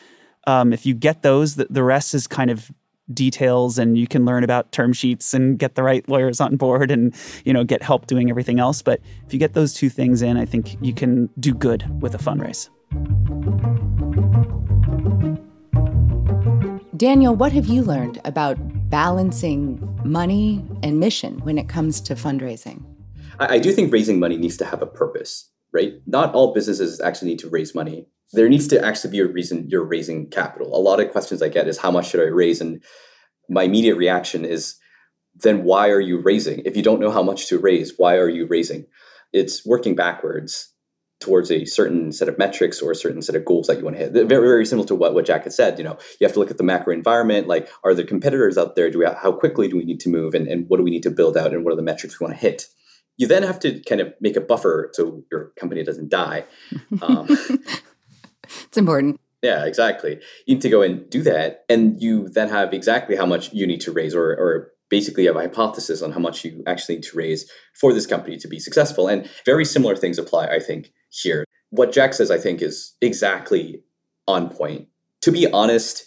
um, 0.46 0.72
if 0.72 0.87
you 0.87 0.94
get 0.94 1.22
those, 1.22 1.57
the, 1.57 1.66
the 1.70 1.83
rest 1.83 2.14
is 2.14 2.26
kind 2.26 2.50
of 2.50 2.70
details 3.12 3.79
and 3.79 3.98
you 3.98 4.07
can 4.07 4.24
learn 4.24 4.44
about 4.44 4.70
term 4.72 4.92
sheets 4.92 5.35
and 5.35 5.59
get 5.59 5.74
the 5.74 5.83
right 5.83 6.09
lawyers 6.09 6.40
on 6.40 6.57
board 6.57 6.90
and 6.90 7.14
you 7.44 7.53
know 7.53 7.64
get 7.64 7.83
help 7.83 8.07
doing 8.07 8.31
everything 8.31 8.61
else. 8.61 8.83
But 8.83 9.00
if 9.26 9.33
you 9.33 9.38
get 9.38 9.55
those 9.55 9.74
two 9.74 9.88
things 9.88 10.22
in 10.22 10.37
i 10.37 10.44
think 10.44 10.76
you 10.81 10.94
can 10.94 11.29
do 11.40 11.53
good 11.53 12.00
with 12.00 12.14
a 12.14 12.18
fundraise. 12.18 12.68
Daniel 16.96 17.35
what 17.35 17.53
have 17.53 17.66
you 17.66 17.83
learned 17.83 18.20
about 18.24 18.57
balancing 18.88 19.81
money 20.05 20.64
and 20.83 21.00
mission 21.00 21.38
when 21.40 21.59
it 21.59 21.68
comes 21.68 22.00
to 22.03 22.14
fundraising? 22.14 22.85
I, 23.40 23.55
I 23.55 23.59
do 23.59 23.72
think 23.72 23.92
raising 23.92 24.20
money 24.20 24.37
needs 24.37 24.57
to 24.59 24.64
have 24.64 24.83
a 24.83 24.87
purpose 24.87 25.50
right? 25.72 25.94
Not 26.07 26.35
all 26.35 26.53
businesses 26.53 27.00
actually 27.00 27.31
need 27.31 27.38
to 27.40 27.48
raise 27.48 27.74
money 27.74 28.07
there 28.32 28.48
needs 28.48 28.68
to 28.68 28.84
actually 28.84 29.10
be 29.10 29.20
a 29.20 29.26
reason 29.26 29.68
you're 29.68 29.84
raising 29.84 30.28
capital. 30.30 30.74
A 30.74 30.78
lot 30.78 31.00
of 31.00 31.10
questions 31.10 31.42
I 31.42 31.48
get 31.48 31.68
is 31.68 31.78
how 31.78 31.90
much 31.90 32.10
should 32.10 32.20
I 32.20 32.28
raise? 32.28 32.60
And 32.60 32.82
my 33.48 33.64
immediate 33.64 33.96
reaction 33.96 34.44
is 34.44 34.76
then 35.34 35.64
why 35.64 35.90
are 35.90 36.00
you 36.00 36.20
raising? 36.20 36.62
If 36.64 36.76
you 36.76 36.82
don't 36.82 37.00
know 37.00 37.10
how 37.10 37.22
much 37.22 37.48
to 37.48 37.58
raise, 37.58 37.94
why 37.96 38.16
are 38.16 38.28
you 38.28 38.46
raising? 38.46 38.86
It's 39.32 39.64
working 39.66 39.94
backwards. 39.94 40.72
towards 41.20 41.50
a 41.50 41.66
certain 41.66 42.10
set 42.12 42.28
of 42.30 42.38
metrics 42.38 42.80
or 42.80 42.90
a 42.90 42.96
certain 42.96 43.20
set 43.20 43.36
of 43.36 43.44
goals 43.44 43.66
that 43.66 43.76
you 43.76 43.84
want 43.84 43.94
to 43.94 44.02
hit. 44.02 44.12
Very, 44.12 44.48
very 44.48 44.64
similar 44.64 44.88
to 44.88 44.94
what, 44.94 45.12
what 45.12 45.26
Jack 45.26 45.44
had 45.44 45.52
said. 45.52 45.76
You 45.76 45.84
know, 45.84 45.98
you 46.18 46.26
have 46.26 46.32
to 46.32 46.40
look 46.40 46.50
at 46.50 46.56
the 46.56 46.64
macro 46.64 46.94
environment. 46.94 47.46
Like, 47.46 47.68
are 47.84 47.94
there 47.94 48.06
competitors 48.06 48.56
out 48.56 48.74
there? 48.74 48.90
Do 48.90 49.00
we 49.00 49.04
how 49.04 49.32
quickly 49.32 49.68
do 49.68 49.76
we 49.76 49.84
need 49.84 50.00
to 50.00 50.08
move, 50.08 50.34
and, 50.34 50.48
and 50.48 50.66
what 50.68 50.78
do 50.78 50.82
we 50.82 50.90
need 50.90 51.02
to 51.02 51.10
build 51.10 51.36
out, 51.36 51.52
and 51.52 51.62
what 51.62 51.72
are 51.72 51.76
the 51.76 51.82
metrics 51.82 52.18
we 52.18 52.24
want 52.24 52.36
to 52.36 52.40
hit? 52.40 52.66
You 53.18 53.26
then 53.26 53.42
have 53.42 53.60
to 53.60 53.80
kind 53.80 54.00
of 54.00 54.14
make 54.22 54.36
a 54.36 54.40
buffer 54.40 54.88
so 54.94 55.22
your 55.30 55.52
company 55.60 55.84
doesn't 55.84 56.08
die. 56.08 56.46
Um, 57.02 57.28
it's 58.64 58.78
important. 58.78 59.20
Yeah, 59.42 59.64
exactly. 59.64 60.20
You 60.46 60.56
need 60.56 60.62
to 60.62 60.68
go 60.68 60.82
and 60.82 61.08
do 61.08 61.22
that, 61.22 61.64
and 61.68 62.00
you 62.00 62.28
then 62.28 62.48
have 62.50 62.74
exactly 62.74 63.16
how 63.16 63.26
much 63.26 63.52
you 63.52 63.66
need 63.66 63.80
to 63.82 63.92
raise, 63.92 64.14
or 64.14 64.32
or 64.32 64.72
basically 64.90 65.24
have 65.26 65.36
a 65.36 65.40
hypothesis 65.40 66.02
on 66.02 66.12
how 66.12 66.18
much 66.18 66.44
you 66.44 66.62
actually 66.66 66.96
need 66.96 67.04
to 67.04 67.16
raise 67.16 67.50
for 67.80 67.92
this 67.92 68.06
company 68.06 68.36
to 68.36 68.48
be 68.48 68.58
successful. 68.58 69.08
And 69.08 69.30
very 69.46 69.64
similar 69.64 69.96
things 69.96 70.18
apply, 70.18 70.48
I 70.48 70.58
think, 70.58 70.92
here. 71.10 71.44
What 71.70 71.92
Jack 71.92 72.12
says, 72.12 72.30
I 72.30 72.38
think, 72.38 72.60
is 72.60 72.96
exactly 73.00 73.84
on 74.26 74.50
point. 74.50 74.88
To 75.22 75.30
be 75.30 75.50
honest, 75.50 76.04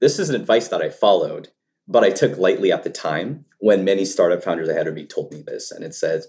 this 0.00 0.18
is 0.18 0.30
an 0.30 0.36
advice 0.36 0.68
that 0.68 0.80
I 0.80 0.88
followed, 0.88 1.48
but 1.86 2.02
I 2.02 2.10
took 2.10 2.38
lightly 2.38 2.72
at 2.72 2.82
the 2.82 2.90
time 2.90 3.44
when 3.58 3.84
many 3.84 4.04
startup 4.04 4.42
founders 4.42 4.68
ahead 4.68 4.86
of 4.86 4.94
me 4.94 5.06
told 5.06 5.32
me 5.32 5.42
this. 5.46 5.70
And 5.70 5.84
it 5.84 5.94
says, 5.94 6.26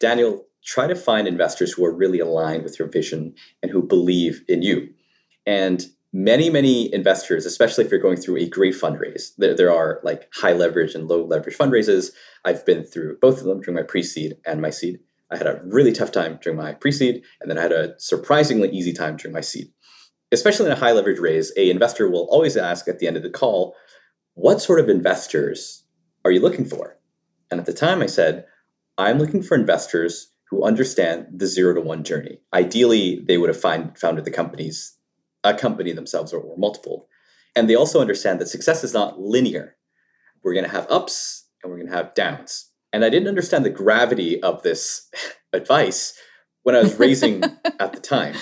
Daniel, 0.00 0.46
try 0.64 0.86
to 0.86 0.94
find 0.94 1.26
investors 1.26 1.72
who 1.72 1.84
are 1.84 1.94
really 1.94 2.18
aligned 2.18 2.62
with 2.62 2.78
your 2.78 2.88
vision 2.88 3.34
and 3.62 3.70
who 3.70 3.82
believe 3.82 4.42
in 4.48 4.62
you. 4.62 4.88
And 5.46 5.86
many 6.12 6.50
many 6.50 6.92
investors 6.92 7.46
especially 7.46 7.84
if 7.84 7.90
you're 7.90 8.00
going 8.00 8.16
through 8.16 8.36
a 8.36 8.48
great 8.48 8.74
fundraise 8.74 9.30
there, 9.38 9.54
there 9.54 9.72
are 9.72 10.00
like 10.02 10.28
high 10.34 10.52
leverage 10.52 10.94
and 10.94 11.06
low 11.06 11.24
leverage 11.24 11.56
fundraises. 11.56 12.10
I've 12.44 12.66
been 12.66 12.84
through 12.84 13.18
both 13.20 13.38
of 13.38 13.44
them 13.44 13.60
during 13.60 13.76
my 13.76 13.84
pre-seed 13.84 14.36
and 14.44 14.60
my 14.60 14.70
seed. 14.70 14.98
I 15.30 15.36
had 15.36 15.46
a 15.46 15.60
really 15.64 15.92
tough 15.92 16.10
time 16.10 16.40
during 16.42 16.58
my 16.58 16.72
pre-seed 16.72 17.22
and 17.40 17.48
then 17.48 17.58
i 17.58 17.62
had 17.62 17.72
a 17.72 17.94
surprisingly 17.98 18.70
easy 18.70 18.92
time 18.92 19.16
during 19.16 19.32
my 19.32 19.40
seed. 19.40 19.68
Especially 20.32 20.66
in 20.66 20.72
a 20.72 20.76
high 20.76 20.92
leverage 20.92 21.20
raise 21.20 21.52
a 21.56 21.70
investor 21.70 22.10
will 22.10 22.26
always 22.30 22.56
ask 22.56 22.88
at 22.88 22.98
the 22.98 23.06
end 23.06 23.16
of 23.16 23.22
the 23.22 23.30
call 23.30 23.76
what 24.34 24.60
sort 24.60 24.80
of 24.80 24.88
investors 24.88 25.84
are 26.24 26.30
you 26.30 26.40
looking 26.40 26.64
for? 26.64 26.98
And 27.50 27.60
at 27.60 27.66
the 27.66 27.72
time 27.72 28.02
i 28.02 28.06
said 28.06 28.46
i'm 28.98 29.18
looking 29.18 29.42
for 29.42 29.54
investors 29.56 30.32
who 30.50 30.64
understand 30.64 31.26
the 31.32 31.46
zero 31.46 31.74
to 31.74 31.80
one 31.80 32.04
journey 32.04 32.40
ideally 32.52 33.22
they 33.26 33.38
would 33.38 33.48
have 33.48 33.60
find, 33.60 33.96
founded 33.96 34.24
the 34.24 34.30
companies 34.30 34.96
a 35.44 35.54
company 35.54 35.92
themselves 35.92 36.32
or, 36.32 36.40
or 36.40 36.56
multiple. 36.56 37.08
And 37.56 37.68
they 37.68 37.74
also 37.74 38.00
understand 38.00 38.40
that 38.40 38.48
success 38.48 38.84
is 38.84 38.94
not 38.94 39.20
linear. 39.20 39.76
We're 40.42 40.54
going 40.54 40.64
to 40.64 40.70
have 40.70 40.90
ups 40.90 41.46
and 41.62 41.70
we're 41.70 41.78
going 41.78 41.90
to 41.90 41.96
have 41.96 42.14
downs. 42.14 42.70
And 42.92 43.04
I 43.04 43.10
didn't 43.10 43.28
understand 43.28 43.64
the 43.64 43.70
gravity 43.70 44.42
of 44.42 44.62
this 44.62 45.08
advice 45.52 46.14
when 46.62 46.74
I 46.74 46.80
was 46.82 46.98
raising 46.98 47.42
at 47.80 47.92
the 47.92 48.00
time. 48.00 48.34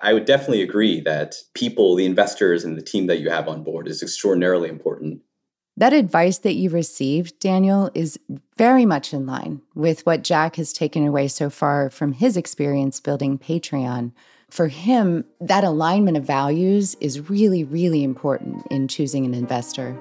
I 0.00 0.14
would 0.14 0.24
definitely 0.24 0.62
agree 0.62 1.00
that 1.02 1.34
people, 1.54 1.94
the 1.94 2.06
investors, 2.06 2.64
and 2.64 2.76
the 2.76 2.82
team 2.82 3.06
that 3.06 3.20
you 3.20 3.28
have 3.28 3.48
on 3.48 3.62
board 3.62 3.86
is 3.86 4.02
extraordinarily 4.02 4.70
important. 4.70 5.20
That 5.80 5.94
advice 5.94 6.36
that 6.40 6.56
you 6.56 6.68
received, 6.68 7.38
Daniel, 7.40 7.90
is 7.94 8.20
very 8.58 8.84
much 8.84 9.14
in 9.14 9.24
line 9.24 9.62
with 9.74 10.04
what 10.04 10.22
Jack 10.22 10.56
has 10.56 10.74
taken 10.74 11.06
away 11.06 11.26
so 11.26 11.48
far 11.48 11.88
from 11.88 12.12
his 12.12 12.36
experience 12.36 13.00
building 13.00 13.38
Patreon, 13.38 14.12
for 14.50 14.68
him, 14.68 15.24
that 15.40 15.64
alignment 15.64 16.18
of 16.18 16.24
values 16.24 16.96
is 17.00 17.30
really, 17.30 17.64
really 17.64 18.04
important 18.04 18.66
in 18.70 18.88
choosing 18.88 19.24
an 19.24 19.32
investor. 19.32 19.98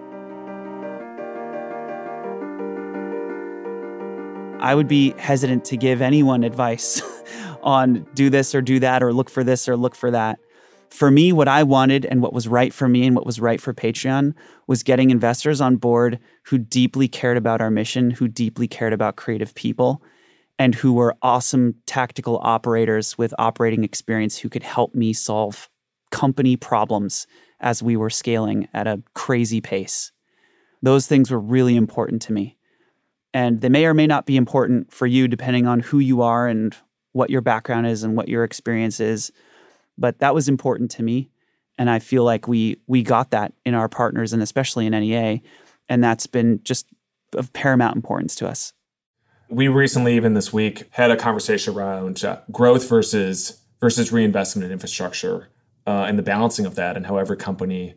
I 4.59 4.75
would 4.75 4.89
be 4.89 5.11
hesitant 5.11 5.63
to 5.63 5.77
give 5.77 6.01
anyone 6.01 6.43
advice 6.43 7.01
on 7.63 8.05
do 8.15 8.29
this 8.29 8.53
or 8.53 8.61
do 8.61 8.79
that 8.81 9.01
or 9.01 9.13
look 9.13 9.29
for 9.29 9.45
this 9.45 9.69
or 9.69 9.77
look 9.77 9.95
for 9.95 10.11
that. 10.11 10.39
For 10.89 11.11
me, 11.11 11.31
what 11.31 11.47
I 11.47 11.63
wanted 11.63 12.05
and 12.05 12.21
what 12.21 12.33
was 12.33 12.47
right 12.47 12.73
for 12.73 12.89
me 12.89 13.05
and 13.05 13.15
what 13.15 13.25
was 13.25 13.39
right 13.39 13.61
for 13.61 13.73
Patreon 13.73 14.33
was 14.67 14.83
getting 14.83 15.11
investors 15.11 15.61
on 15.61 15.75
board 15.75 16.19
who 16.45 16.57
deeply 16.57 17.07
cared 17.07 17.37
about 17.37 17.61
our 17.61 17.69
mission, 17.69 18.11
who 18.11 18.27
deeply 18.27 18.67
cared 18.67 18.93
about 18.93 19.15
creative 19.15 19.53
people, 19.53 20.01
and 20.57 20.75
who 20.75 20.91
were 20.93 21.15
awesome 21.21 21.75
tactical 21.85 22.39
operators 22.43 23.17
with 23.17 23.33
operating 23.39 23.83
experience 23.83 24.39
who 24.39 24.49
could 24.49 24.63
help 24.63 24.93
me 24.95 25.13
solve 25.13 25.69
company 26.11 26.55
problems 26.55 27.27
as 27.59 27.83
we 27.83 27.95
were 27.95 28.09
scaling 28.09 28.67
at 28.73 28.87
a 28.87 29.01
crazy 29.13 29.61
pace. 29.61 30.11
Those 30.81 31.07
things 31.07 31.29
were 31.29 31.39
really 31.39 31.75
important 31.75 32.21
to 32.23 32.33
me. 32.33 32.57
And 33.33 33.61
they 33.61 33.69
may 33.69 33.85
or 33.85 33.93
may 33.93 34.07
not 34.07 34.25
be 34.25 34.37
important 34.37 34.91
for 34.91 35.05
you 35.05 35.27
depending 35.27 35.67
on 35.67 35.81
who 35.81 35.99
you 35.99 36.21
are 36.21 36.47
and 36.47 36.75
what 37.11 37.29
your 37.29 37.41
background 37.41 37.87
is 37.87 38.03
and 38.03 38.15
what 38.15 38.27
your 38.27 38.43
experience 38.43 38.99
is. 38.99 39.31
But 39.99 40.19
that 40.19 40.33
was 40.33 40.47
important 40.47 40.91
to 40.91 41.03
me. 41.03 41.29
And 41.77 41.89
I 41.89 41.99
feel 41.99 42.23
like 42.23 42.47
we 42.47 42.77
we 42.87 43.03
got 43.03 43.31
that 43.31 43.53
in 43.65 43.73
our 43.73 43.89
partners 43.89 44.33
and 44.33 44.41
especially 44.41 44.85
in 44.85 44.91
NEA. 44.91 45.41
And 45.87 46.03
that's 46.03 46.27
been 46.27 46.61
just 46.63 46.87
of 47.35 47.53
paramount 47.53 47.95
importance 47.95 48.35
to 48.35 48.47
us 48.47 48.73
we 49.49 49.67
recently, 49.67 50.15
even 50.15 50.35
this 50.35 50.53
week, 50.53 50.87
had 50.91 51.11
a 51.11 51.17
conversation 51.17 51.75
around 51.75 52.23
uh, 52.23 52.39
growth 52.51 52.87
versus 52.87 53.59
versus 53.81 54.11
reinvestment 54.11 54.65
in 54.65 54.71
infrastructure 54.71 55.49
uh, 55.87 56.05
and 56.07 56.19
the 56.19 56.23
balancing 56.23 56.65
of 56.65 56.75
that, 56.75 56.95
and 56.95 57.07
how 57.07 57.17
every 57.17 57.37
company 57.37 57.95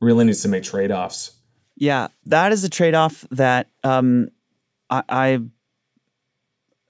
really 0.00 0.24
needs 0.24 0.42
to 0.42 0.48
make 0.48 0.64
trade 0.64 0.90
offs. 0.90 1.32
Yeah, 1.76 2.08
that 2.26 2.52
is 2.52 2.64
a 2.64 2.70
trade 2.70 2.94
off 2.94 3.26
that 3.30 3.68
um, 3.82 4.28
I, 4.88 5.02
I 5.08 5.40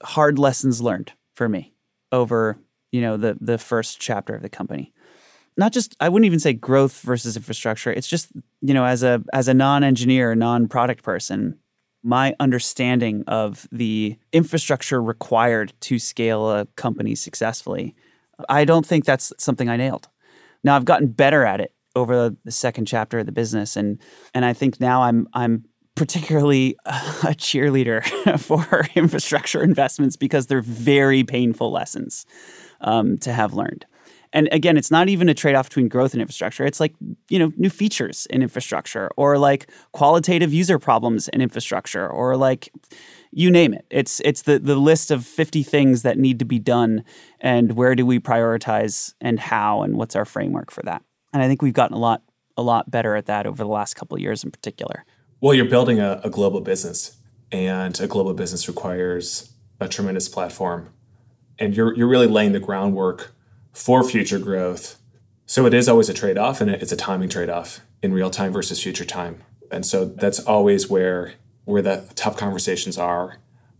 hard 0.03 0.39
lessons 0.39 0.81
learned 0.81 1.11
for 1.33 1.49
me 1.49 1.73
over 2.11 2.57
you 2.95 3.01
know 3.01 3.17
the 3.17 3.37
the 3.41 3.57
first 3.57 3.99
chapter 3.99 4.33
of 4.35 4.41
the 4.41 4.49
company 4.49 4.93
not 5.57 5.71
just 5.71 5.95
I 5.99 6.09
wouldn't 6.09 6.25
even 6.25 6.39
say 6.39 6.53
growth 6.53 7.01
versus 7.01 7.37
infrastructure. 7.37 7.91
It's 7.91 8.07
just 8.07 8.31
you 8.61 8.73
know 8.73 8.85
as 8.85 9.03
a 9.03 9.23
as 9.33 9.47
a 9.47 9.53
non-engineer, 9.53 10.35
non-product 10.35 11.03
person, 11.03 11.57
my 12.03 12.35
understanding 12.39 13.23
of 13.27 13.67
the 13.71 14.17
infrastructure 14.33 15.01
required 15.01 15.73
to 15.81 15.99
scale 15.99 16.49
a 16.49 16.65
company 16.75 17.15
successfully. 17.15 17.95
I 18.49 18.65
don't 18.65 18.85
think 18.85 19.05
that's 19.05 19.31
something 19.37 19.69
I 19.69 19.77
nailed. 19.77 20.09
Now 20.63 20.75
I've 20.75 20.85
gotten 20.85 21.07
better 21.07 21.45
at 21.45 21.61
it 21.61 21.73
over 21.95 22.35
the 22.43 22.51
second 22.51 22.85
chapter 22.85 23.19
of 23.19 23.25
the 23.25 23.31
business 23.31 23.77
and 23.77 23.99
and 24.33 24.43
I 24.43 24.53
think 24.53 24.79
now 24.81 25.03
I'm 25.03 25.27
I'm 25.33 25.65
particularly 25.95 26.75
a 26.85 27.33
cheerleader 27.33 28.03
for 28.39 28.87
infrastructure 28.95 29.63
investments 29.63 30.15
because 30.15 30.47
they're 30.47 30.61
very 30.61 31.23
painful 31.23 31.71
lessons 31.71 32.25
um, 32.81 33.17
to 33.19 33.33
have 33.33 33.53
learned. 33.53 33.85
And 34.33 34.49
again, 34.51 34.75
it's 34.75 34.91
not 34.91 35.07
even 35.07 35.29
a 35.29 35.33
trade 35.33 35.55
off 35.55 35.69
between 35.69 35.87
growth 35.87 36.11
and 36.11 36.21
infrastructure. 36.21 36.65
It's 36.65 36.81
like, 36.81 36.93
you 37.29 37.39
know, 37.39 37.53
new 37.55 37.69
features 37.69 38.27
in 38.29 38.41
infrastructure 38.41 39.09
or 39.15 39.37
like 39.37 39.69
qualitative 39.93 40.53
user 40.53 40.77
problems 40.77 41.29
in 41.29 41.41
infrastructure 41.41 42.05
or 42.05 42.35
like 42.35 42.69
you 43.31 43.49
name 43.49 43.73
it. 43.73 43.85
It's 43.89 44.19
it's 44.25 44.41
the 44.41 44.59
the 44.59 44.75
list 44.75 45.09
of 45.09 45.25
50 45.25 45.63
things 45.63 46.01
that 46.01 46.17
need 46.17 46.39
to 46.39 46.45
be 46.45 46.59
done 46.59 47.05
and 47.39 47.73
where 47.77 47.95
do 47.95 48.05
we 48.05 48.19
prioritize 48.19 49.13
and 49.21 49.39
how 49.39 49.83
and 49.83 49.95
what's 49.95 50.17
our 50.17 50.25
framework 50.25 50.69
for 50.69 50.83
that. 50.83 51.01
And 51.31 51.41
I 51.41 51.47
think 51.47 51.61
we've 51.61 51.73
gotten 51.73 51.95
a 51.95 51.99
lot 51.99 52.21
a 52.57 52.61
lot 52.61 52.91
better 52.91 53.15
at 53.15 53.27
that 53.27 53.47
over 53.47 53.63
the 53.63 53.69
last 53.69 53.93
couple 53.93 54.19
years 54.19 54.43
in 54.43 54.51
particular. 54.51 55.05
Well, 55.41 55.53
you're 55.53 55.65
building 55.65 55.99
a, 55.99 56.21
a 56.23 56.29
global 56.29 56.61
business 56.61 57.17
and 57.51 57.99
a 57.99 58.07
global 58.07 58.33
business 58.33 58.67
requires 58.67 59.53
a 59.79 59.87
tremendous 59.87 60.29
platform. 60.29 60.89
And 61.59 61.75
you're 61.75 61.95
you're 61.95 62.07
really 62.07 62.27
laying 62.27 62.51
the 62.51 62.59
groundwork 62.59 63.33
for 63.71 64.03
future 64.03 64.39
growth. 64.39 64.97
So 65.45 65.65
it 65.65 65.73
is 65.73 65.87
always 65.87 66.09
a 66.09 66.13
trade 66.13 66.37
off, 66.37 66.59
and 66.59 66.69
it's 66.71 66.91
a 66.91 66.97
timing 66.97 67.29
trade 67.29 67.49
off 67.49 67.81
in 68.01 68.13
real 68.13 68.29
time 68.29 68.51
versus 68.51 68.81
future 68.81 69.05
time. 69.05 69.43
And 69.71 69.85
so 69.85 70.05
that's 70.05 70.39
always 70.39 70.89
where 70.89 71.33
where 71.65 71.81
the 71.81 72.09
tough 72.15 72.37
conversations 72.37 72.97
are, 72.97 73.37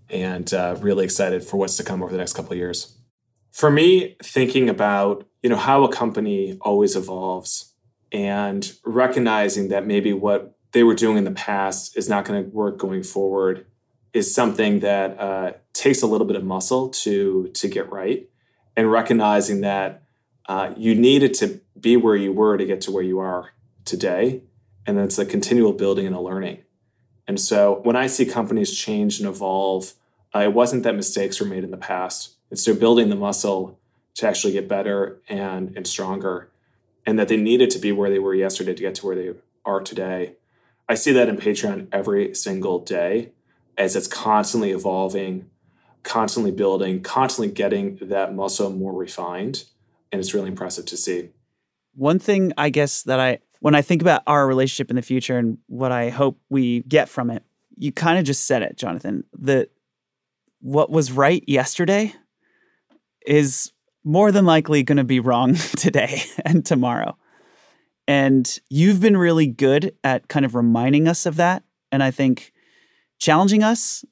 and 0.09 0.53
uh, 0.53 0.75
really 0.79 1.03
excited 1.03 1.43
for 1.43 1.57
what's 1.57 1.77
to 1.77 1.83
come 1.83 2.01
over 2.01 2.11
the 2.11 2.17
next 2.17 2.33
couple 2.33 2.51
of 2.51 2.57
years. 2.57 2.97
For 3.51 3.69
me, 3.69 4.15
thinking 4.23 4.69
about 4.69 5.27
you 5.43 5.49
know 5.49 5.57
how 5.57 5.83
a 5.83 5.91
company 5.91 6.57
always 6.61 6.95
evolves, 6.95 7.73
and 8.11 8.71
recognizing 8.85 9.69
that 9.69 9.85
maybe 9.85 10.13
what 10.13 10.54
they 10.75 10.83
were 10.83 10.93
doing 10.93 11.15
in 11.15 11.23
the 11.23 11.31
past 11.31 11.95
is 11.95 12.09
not 12.09 12.25
going 12.25 12.43
to 12.43 12.49
work 12.49 12.77
going 12.77 13.01
forward 13.01 13.65
is 14.11 14.35
something 14.35 14.81
that 14.81 15.17
uh, 15.17 15.53
takes 15.71 16.01
a 16.01 16.05
little 16.05 16.27
bit 16.27 16.35
of 16.35 16.43
muscle 16.43 16.89
to 16.89 17.47
to 17.53 17.69
get 17.69 17.89
right 17.89 18.29
and 18.75 18.91
recognizing 18.91 19.61
that 19.61 20.03
uh, 20.47 20.73
you 20.75 20.93
needed 20.93 21.33
to 21.33 21.61
be 21.79 21.95
where 21.95 22.17
you 22.17 22.33
were 22.33 22.57
to 22.57 22.65
get 22.65 22.81
to 22.81 22.91
where 22.91 23.03
you 23.03 23.19
are 23.19 23.51
today. 23.85 24.41
And 24.85 24.99
it's 24.99 25.17
a 25.17 25.25
continual 25.25 25.71
building 25.71 26.05
and 26.05 26.15
a 26.15 26.19
learning. 26.19 26.59
And 27.25 27.39
so 27.39 27.79
when 27.83 27.95
I 27.95 28.07
see 28.07 28.25
companies 28.25 28.77
change 28.77 29.19
and 29.19 29.29
evolve, 29.29 29.93
uh, 30.35 30.39
it 30.39 30.53
wasn't 30.53 30.83
that 30.83 30.95
mistakes 30.95 31.39
were 31.39 31.47
made 31.47 31.63
in 31.63 31.71
the 31.71 31.77
past. 31.77 32.35
It's 32.51 32.65
they're 32.65 32.75
building 32.75 33.09
the 33.09 33.15
muscle 33.15 33.79
to 34.15 34.27
actually 34.27 34.53
get 34.53 34.67
better 34.67 35.21
and, 35.29 35.73
and 35.77 35.87
stronger, 35.87 36.49
and 37.05 37.17
that 37.17 37.29
they 37.29 37.37
needed 37.37 37.69
to 37.71 37.79
be 37.79 37.93
where 37.93 38.09
they 38.09 38.19
were 38.19 38.35
yesterday 38.35 38.73
to 38.73 38.81
get 38.81 38.95
to 38.95 39.05
where 39.05 39.15
they 39.15 39.31
are 39.63 39.79
today. 39.79 40.33
I 40.87 40.95
see 40.95 41.11
that 41.13 41.29
in 41.29 41.37
Patreon 41.37 41.87
every 41.91 42.33
single 42.35 42.79
day 42.79 43.31
as 43.77 43.95
it's 43.95 44.07
constantly 44.07 44.71
evolving, 44.71 45.49
constantly 46.03 46.51
building, 46.51 47.01
constantly 47.01 47.51
getting 47.51 47.97
that 48.01 48.33
muscle 48.33 48.69
more 48.69 48.93
refined. 48.93 49.65
And 50.11 50.19
it's 50.19 50.33
really 50.33 50.49
impressive 50.49 50.85
to 50.85 50.97
see. 50.97 51.29
One 51.95 52.19
thing 52.19 52.53
I 52.57 52.69
guess 52.69 53.03
that 53.03 53.19
I, 53.19 53.39
when 53.59 53.75
I 53.75 53.81
think 53.81 54.01
about 54.01 54.21
our 54.27 54.47
relationship 54.47 54.89
in 54.89 54.95
the 54.95 55.01
future 55.01 55.37
and 55.37 55.57
what 55.67 55.91
I 55.91 56.09
hope 56.09 56.39
we 56.49 56.81
get 56.83 57.09
from 57.09 57.29
it, 57.31 57.43
you 57.77 57.91
kind 57.91 58.19
of 58.19 58.25
just 58.25 58.45
said 58.45 58.61
it, 58.61 58.77
Jonathan. 58.77 59.23
That 59.39 59.69
what 60.61 60.89
was 60.89 61.11
right 61.11 61.43
yesterday 61.47 62.13
is 63.25 63.71
more 64.03 64.31
than 64.31 64.45
likely 64.45 64.83
going 64.83 64.97
to 64.97 65.03
be 65.03 65.19
wrong 65.19 65.55
today 65.77 66.21
and 66.45 66.65
tomorrow. 66.65 67.17
And 68.07 68.59
you've 68.69 69.01
been 69.01 69.17
really 69.17 69.47
good 69.47 69.95
at 70.03 70.27
kind 70.27 70.45
of 70.45 70.55
reminding 70.55 71.07
us 71.07 71.25
of 71.25 71.37
that. 71.37 71.63
And 71.91 72.03
I 72.03 72.11
think 72.11 72.53
challenging 73.19 73.63
us, 73.63 74.05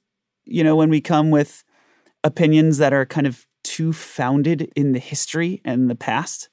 you 0.45 0.63
know, 0.63 0.75
when 0.75 0.89
we 0.89 1.01
come 1.01 1.29
with 1.29 1.63
opinions 2.23 2.77
that 2.77 2.93
are 2.93 3.05
kind 3.05 3.27
of 3.27 3.45
too 3.63 3.93
founded 3.93 4.71
in 4.75 4.91
the 4.91 4.99
history 4.99 5.61
and 5.63 5.89
the 5.89 5.95
past. 5.95 6.49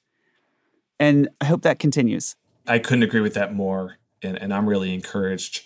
And 0.99 1.29
I 1.39 1.45
hope 1.45 1.63
that 1.63 1.79
continues. 1.79 2.35
I 2.67 2.79
couldn't 2.79 3.03
agree 3.03 3.21
with 3.21 3.33
that 3.33 3.53
more. 3.53 3.97
And, 4.21 4.37
and 4.37 4.53
I'm 4.53 4.67
really 4.67 4.93
encouraged 4.93 5.65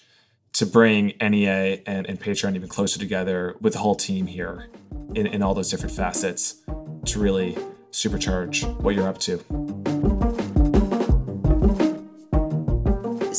to 0.54 0.66
bring 0.66 1.14
NEA 1.22 1.82
and, 1.86 2.08
and 2.08 2.20
Patreon 2.20 2.56
even 2.56 2.70
closer 2.70 2.98
together 2.98 3.56
with 3.60 3.74
the 3.74 3.80
whole 3.80 3.96
team 3.96 4.28
here 4.28 4.70
in, 5.14 5.28
in 5.28 5.42
all 5.42 5.54
those 5.54 5.70
different 5.70 5.94
facets 5.94 6.62
to 7.06 7.20
really 7.20 7.58
supercharge 7.92 8.66
what 8.80 8.96
you're 8.96 9.08
up 9.08 9.18
to. 9.20 9.95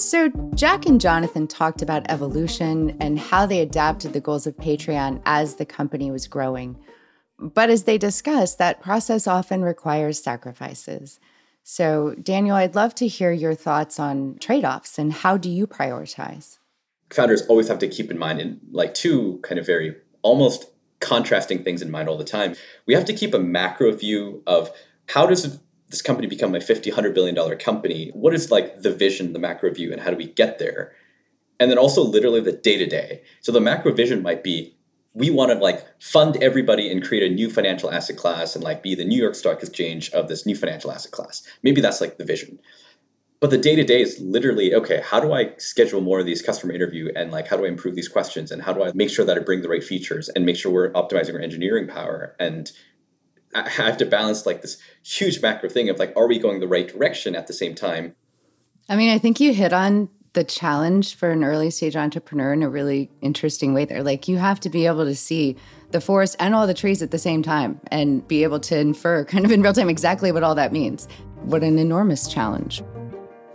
So, 0.06 0.28
Jack 0.54 0.86
and 0.86 1.00
Jonathan 1.00 1.48
talked 1.48 1.82
about 1.82 2.08
evolution 2.08 2.96
and 3.00 3.18
how 3.18 3.44
they 3.44 3.58
adapted 3.58 4.12
the 4.12 4.20
goals 4.20 4.46
of 4.46 4.56
Patreon 4.56 5.20
as 5.26 5.56
the 5.56 5.66
company 5.66 6.12
was 6.12 6.28
growing. 6.28 6.78
But 7.40 7.70
as 7.70 7.82
they 7.82 7.98
discussed, 7.98 8.56
that 8.58 8.80
process 8.80 9.26
often 9.26 9.62
requires 9.62 10.22
sacrifices. 10.22 11.18
So, 11.64 12.14
Daniel, 12.22 12.54
I'd 12.54 12.76
love 12.76 12.94
to 12.94 13.08
hear 13.08 13.32
your 13.32 13.56
thoughts 13.56 13.98
on 13.98 14.38
trade 14.38 14.64
offs 14.64 14.96
and 14.96 15.12
how 15.12 15.36
do 15.36 15.50
you 15.50 15.66
prioritize? 15.66 16.58
Founders 17.10 17.42
always 17.48 17.66
have 17.66 17.80
to 17.80 17.88
keep 17.88 18.08
in 18.08 18.16
mind, 18.16 18.40
in 18.40 18.60
like 18.70 18.94
two 18.94 19.40
kind 19.42 19.58
of 19.58 19.66
very 19.66 19.96
almost 20.22 20.66
contrasting 21.00 21.64
things 21.64 21.82
in 21.82 21.90
mind 21.90 22.08
all 22.08 22.16
the 22.16 22.22
time. 22.22 22.54
We 22.86 22.94
have 22.94 23.06
to 23.06 23.12
keep 23.12 23.34
a 23.34 23.40
macro 23.40 23.90
view 23.90 24.44
of 24.46 24.70
how 25.08 25.26
does 25.26 25.58
this 25.88 26.02
company 26.02 26.26
become 26.26 26.54
a 26.54 26.60
50 26.60 26.90
100 26.90 27.14
billion 27.14 27.34
dollar 27.34 27.56
company 27.56 28.10
what 28.14 28.34
is 28.34 28.50
like 28.50 28.82
the 28.82 28.92
vision 28.92 29.32
the 29.32 29.38
macro 29.38 29.72
view 29.72 29.92
and 29.92 30.02
how 30.02 30.10
do 30.10 30.16
we 30.16 30.26
get 30.26 30.58
there? 30.58 30.92
And 31.58 31.70
then 31.70 31.78
also 31.78 32.02
literally 32.02 32.40
the 32.40 32.52
day 32.52 32.76
to 32.76 32.86
day 32.86 33.22
so 33.40 33.52
the 33.52 33.60
macro 33.60 33.92
vision 33.92 34.22
might 34.22 34.42
be 34.42 34.76
we 35.14 35.30
want 35.30 35.50
to 35.50 35.58
like 35.58 35.82
fund 35.98 36.36
everybody 36.42 36.90
and 36.92 37.02
create 37.02 37.22
a 37.22 37.34
new 37.34 37.50
financial 37.50 37.90
asset 37.90 38.18
class 38.18 38.54
and 38.54 38.62
like 38.62 38.82
be 38.82 38.94
the 38.94 39.04
new 39.04 39.20
york 39.20 39.34
stock 39.34 39.62
exchange 39.62 40.10
of 40.10 40.28
this 40.28 40.44
new 40.44 40.54
financial 40.54 40.92
asset 40.92 41.10
class. 41.10 41.42
Maybe 41.62 41.80
that's 41.80 42.00
like 42.00 42.18
the 42.18 42.24
vision. 42.24 42.58
But 43.40 43.50
the 43.50 43.58
day 43.58 43.76
to 43.76 43.84
day 43.84 44.00
is 44.00 44.18
literally 44.20 44.74
okay 44.74 45.02
how 45.04 45.20
do 45.20 45.32
i 45.32 45.54
schedule 45.58 46.00
more 46.00 46.20
of 46.20 46.26
these 46.26 46.42
customer 46.42 46.72
interview 46.72 47.12
and 47.14 47.30
like 47.30 47.48
how 47.48 47.56
do 47.56 47.64
i 47.64 47.68
improve 47.68 47.94
these 47.94 48.08
questions 48.08 48.50
and 48.50 48.62
how 48.62 48.72
do 48.72 48.82
i 48.82 48.92
make 48.94 49.10
sure 49.10 49.24
that 49.24 49.36
i 49.36 49.40
bring 49.40 49.62
the 49.62 49.68
right 49.68 49.84
features 49.84 50.28
and 50.30 50.44
make 50.44 50.56
sure 50.56 50.72
we're 50.72 50.90
optimizing 50.92 51.34
our 51.34 51.40
engineering 51.40 51.86
power 51.86 52.34
and 52.38 52.72
I 53.64 53.68
have 53.68 53.96
to 53.98 54.06
balance 54.06 54.46
like 54.46 54.62
this 54.62 54.78
huge 55.02 55.40
macro 55.40 55.68
thing 55.68 55.88
of 55.88 55.98
like, 55.98 56.12
are 56.16 56.28
we 56.28 56.38
going 56.38 56.60
the 56.60 56.68
right 56.68 56.86
direction 56.86 57.34
at 57.34 57.46
the 57.46 57.52
same 57.52 57.74
time? 57.74 58.14
I 58.88 58.96
mean, 58.96 59.10
I 59.10 59.18
think 59.18 59.40
you 59.40 59.52
hit 59.52 59.72
on 59.72 60.08
the 60.34 60.44
challenge 60.44 61.14
for 61.14 61.30
an 61.30 61.42
early 61.42 61.70
stage 61.70 61.96
entrepreneur 61.96 62.52
in 62.52 62.62
a 62.62 62.68
really 62.68 63.10
interesting 63.22 63.72
way 63.72 63.86
there. 63.86 64.02
Like, 64.02 64.28
you 64.28 64.36
have 64.36 64.60
to 64.60 64.68
be 64.68 64.86
able 64.86 65.06
to 65.06 65.14
see 65.14 65.56
the 65.92 66.00
forest 66.00 66.36
and 66.38 66.54
all 66.54 66.66
the 66.66 66.74
trees 66.74 67.00
at 67.00 67.10
the 67.10 67.18
same 67.18 67.42
time 67.42 67.80
and 67.88 68.26
be 68.28 68.42
able 68.42 68.60
to 68.60 68.78
infer 68.78 69.24
kind 69.24 69.46
of 69.46 69.50
in 69.50 69.62
real 69.62 69.72
time 69.72 69.88
exactly 69.88 70.32
what 70.32 70.42
all 70.42 70.54
that 70.54 70.72
means. 70.72 71.08
What 71.44 71.62
an 71.62 71.78
enormous 71.78 72.28
challenge. 72.28 72.82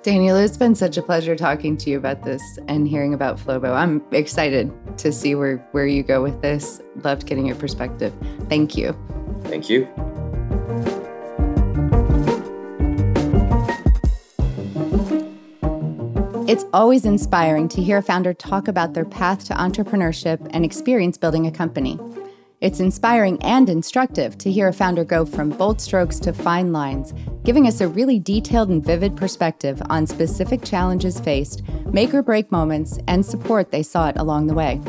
Daniel, 0.02 0.36
it's 0.36 0.58
been 0.58 0.74
such 0.74 0.98
a 0.98 1.04
pleasure 1.04 1.36
talking 1.36 1.78
to 1.78 1.92
you 1.92 1.98
about 1.98 2.24
this 2.24 2.42
and 2.68 2.88
hearing 2.88 3.14
about 3.14 3.38
Flowbo. 3.38 3.76
I'm 3.76 4.04
excited 4.12 4.74
to 4.98 5.12
see 5.12 5.36
where, 5.36 5.58
where 5.74 5.86
you 5.86 6.02
go 6.02 6.24
with 6.24 6.42
this. 6.42 6.82
Loved 7.04 7.28
getting 7.28 7.46
your 7.46 7.56
perspective. 7.56 8.12
Thank 8.50 8.76
you. 8.76 8.98
Thank 9.44 9.70
you. 9.70 9.88
It's 16.48 16.66
always 16.74 17.06
inspiring 17.06 17.70
to 17.70 17.82
hear 17.82 17.98
a 17.98 18.02
founder 18.02 18.34
talk 18.34 18.68
about 18.68 18.94
their 18.94 19.06
path 19.06 19.46
to 19.46 19.54
entrepreneurship 19.54 20.46
and 20.52 20.66
experience 20.66 21.18
building 21.18 21.48
a 21.48 21.52
company. 21.52 21.98
It's 22.60 22.80
inspiring 22.80 23.42
and 23.42 23.70
instructive 23.70 24.38
to 24.40 24.52
hear 24.52 24.68
a 24.68 24.74
founder 24.74 25.04
go 25.04 25.26
from 25.26 25.50
bold 25.50 25.80
strokes 25.80 26.20
to 26.20 26.34
fine 26.34 26.72
lines, 26.72 27.14
giving 27.44 27.68
us 27.68 27.80
a 27.82 27.88
really 27.88 28.20
detailed 28.20 28.70
and 28.70 28.84
vivid 28.84 29.16
perspective 29.16 29.82
on 29.90 30.06
specific 30.06 30.64
challenges 30.64 31.20
faced, 31.20 31.64
make 31.86 32.14
or 32.14 32.22
break 32.22 32.52
moments, 32.52 33.00
and 33.08 33.26
support 33.26 33.72
they 33.72 33.82
sought 33.82 34.18
along 34.18 34.48
the 34.48 34.54
way. 34.54 34.80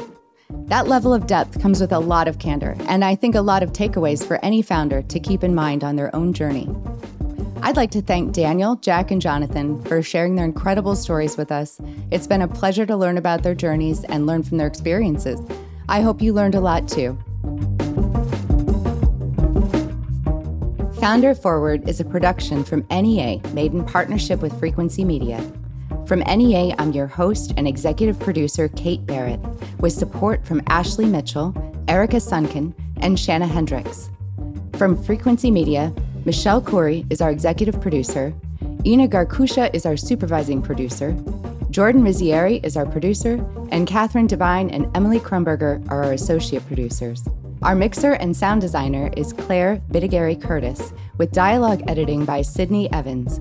That 0.67 0.89
level 0.89 1.13
of 1.13 1.27
depth 1.27 1.61
comes 1.61 1.81
with 1.81 1.93
a 1.93 1.99
lot 1.99 2.29
of 2.29 2.39
candor, 2.39 2.77
and 2.89 3.05
I 3.05 3.15
think 3.15 3.35
a 3.35 3.41
lot 3.41 3.63
of 3.63 3.73
takeaways 3.73 4.27
for 4.27 4.43
any 4.45 4.63
founder 4.63 5.03
to 5.03 5.21
keep 5.21 5.45
in 5.45 5.55
mind 5.55 5.85
on 5.85 5.97
their 5.97 6.15
own 6.15 6.33
journey. 6.33 6.69
I'd 7.65 7.77
like 7.77 7.93
to 7.93 8.03
thank 8.03 8.33
Daniel, 8.33 8.77
Jack, 8.77 9.11
and 9.11 9.23
Jonathan 9.23 9.83
for 9.85 10.03
sharing 10.03 10.35
their 10.35 10.45
incredible 10.45 10.97
stories 10.97 11.37
with 11.37 11.53
us. 11.53 11.81
It's 12.11 12.27
been 12.27 12.43
a 12.43 12.49
pleasure 12.49 12.87
to 12.87 12.97
learn 12.97 13.19
about 13.19 13.43
their 13.43 13.55
journeys 13.55 14.03
and 14.05 14.27
learn 14.27 14.43
from 14.43 14.59
their 14.59 14.67
experiences. 14.67 15.41
I 15.89 16.01
hope 16.01 16.21
you 16.21 16.33
learned 16.33 16.57
a 16.57 16.61
lot 16.61 16.89
too. 16.89 17.17
Founder 21.01 21.35
Forward 21.35 21.89
is 21.89 22.01
a 22.01 22.05
production 22.05 22.65
from 22.65 22.87
NEA 22.91 23.41
made 23.53 23.73
in 23.73 23.85
partnership 23.85 24.41
with 24.41 24.59
Frequency 24.59 25.05
Media. 25.05 25.41
From 26.13 26.21
NEA, 26.25 26.75
I'm 26.79 26.93
your 26.93 27.07
host 27.07 27.55
and 27.57 27.67
executive 27.67 28.21
producer, 28.21 28.69
Kate 28.69 29.07
Barrett, 29.07 29.41
with 29.81 29.95
support 29.95 30.47
from 30.47 30.61
Ashley 30.67 31.07
Mitchell, 31.07 31.55
Erica 31.89 32.21
Sunken, 32.21 32.75
and 32.99 33.19
Shanna 33.19 33.47
Hendricks. 33.47 34.11
From 34.75 35.03
Frequency 35.03 35.51
Media, 35.51 35.91
Michelle 36.27 36.61
Corey 36.61 37.07
is 37.09 37.23
our 37.23 37.31
executive 37.31 37.81
producer, 37.81 38.35
Ina 38.85 39.09
Garkusha 39.09 39.75
is 39.75 39.87
our 39.87 39.97
supervising 39.97 40.61
producer, 40.61 41.17
Jordan 41.71 42.03
Rizzieri 42.03 42.63
is 42.63 42.77
our 42.77 42.85
producer, 42.85 43.43
and 43.71 43.87
Catherine 43.87 44.27
Devine 44.27 44.69
and 44.69 44.95
Emily 44.95 45.19
Krumberger 45.19 45.83
are 45.91 46.05
our 46.05 46.13
associate 46.13 46.67
producers. 46.67 47.27
Our 47.63 47.75
mixer 47.75 48.13
and 48.13 48.37
sound 48.37 48.61
designer 48.61 49.11
is 49.17 49.33
Claire 49.33 49.81
Bidigary 49.91 50.39
Curtis, 50.39 50.93
with 51.17 51.33
dialogue 51.33 51.83
editing 51.89 52.27
by 52.27 52.43
Sydney 52.43 52.93
Evans. 52.93 53.41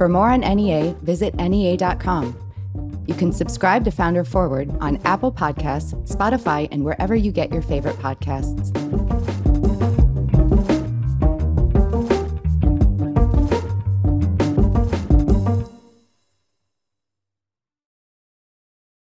For 0.00 0.08
more 0.08 0.30
on 0.30 0.40
NEA, 0.40 0.94
visit 1.02 1.34
NEA.com. 1.34 3.04
You 3.06 3.12
can 3.12 3.32
subscribe 3.32 3.84
to 3.84 3.90
Founder 3.90 4.24
Forward 4.24 4.74
on 4.80 4.98
Apple 5.04 5.30
Podcasts, 5.30 5.92
Spotify, 6.08 6.68
and 6.72 6.86
wherever 6.86 7.14
you 7.14 7.30
get 7.30 7.52
your 7.52 7.60
favorite 7.60 7.96
podcasts. 7.96 8.74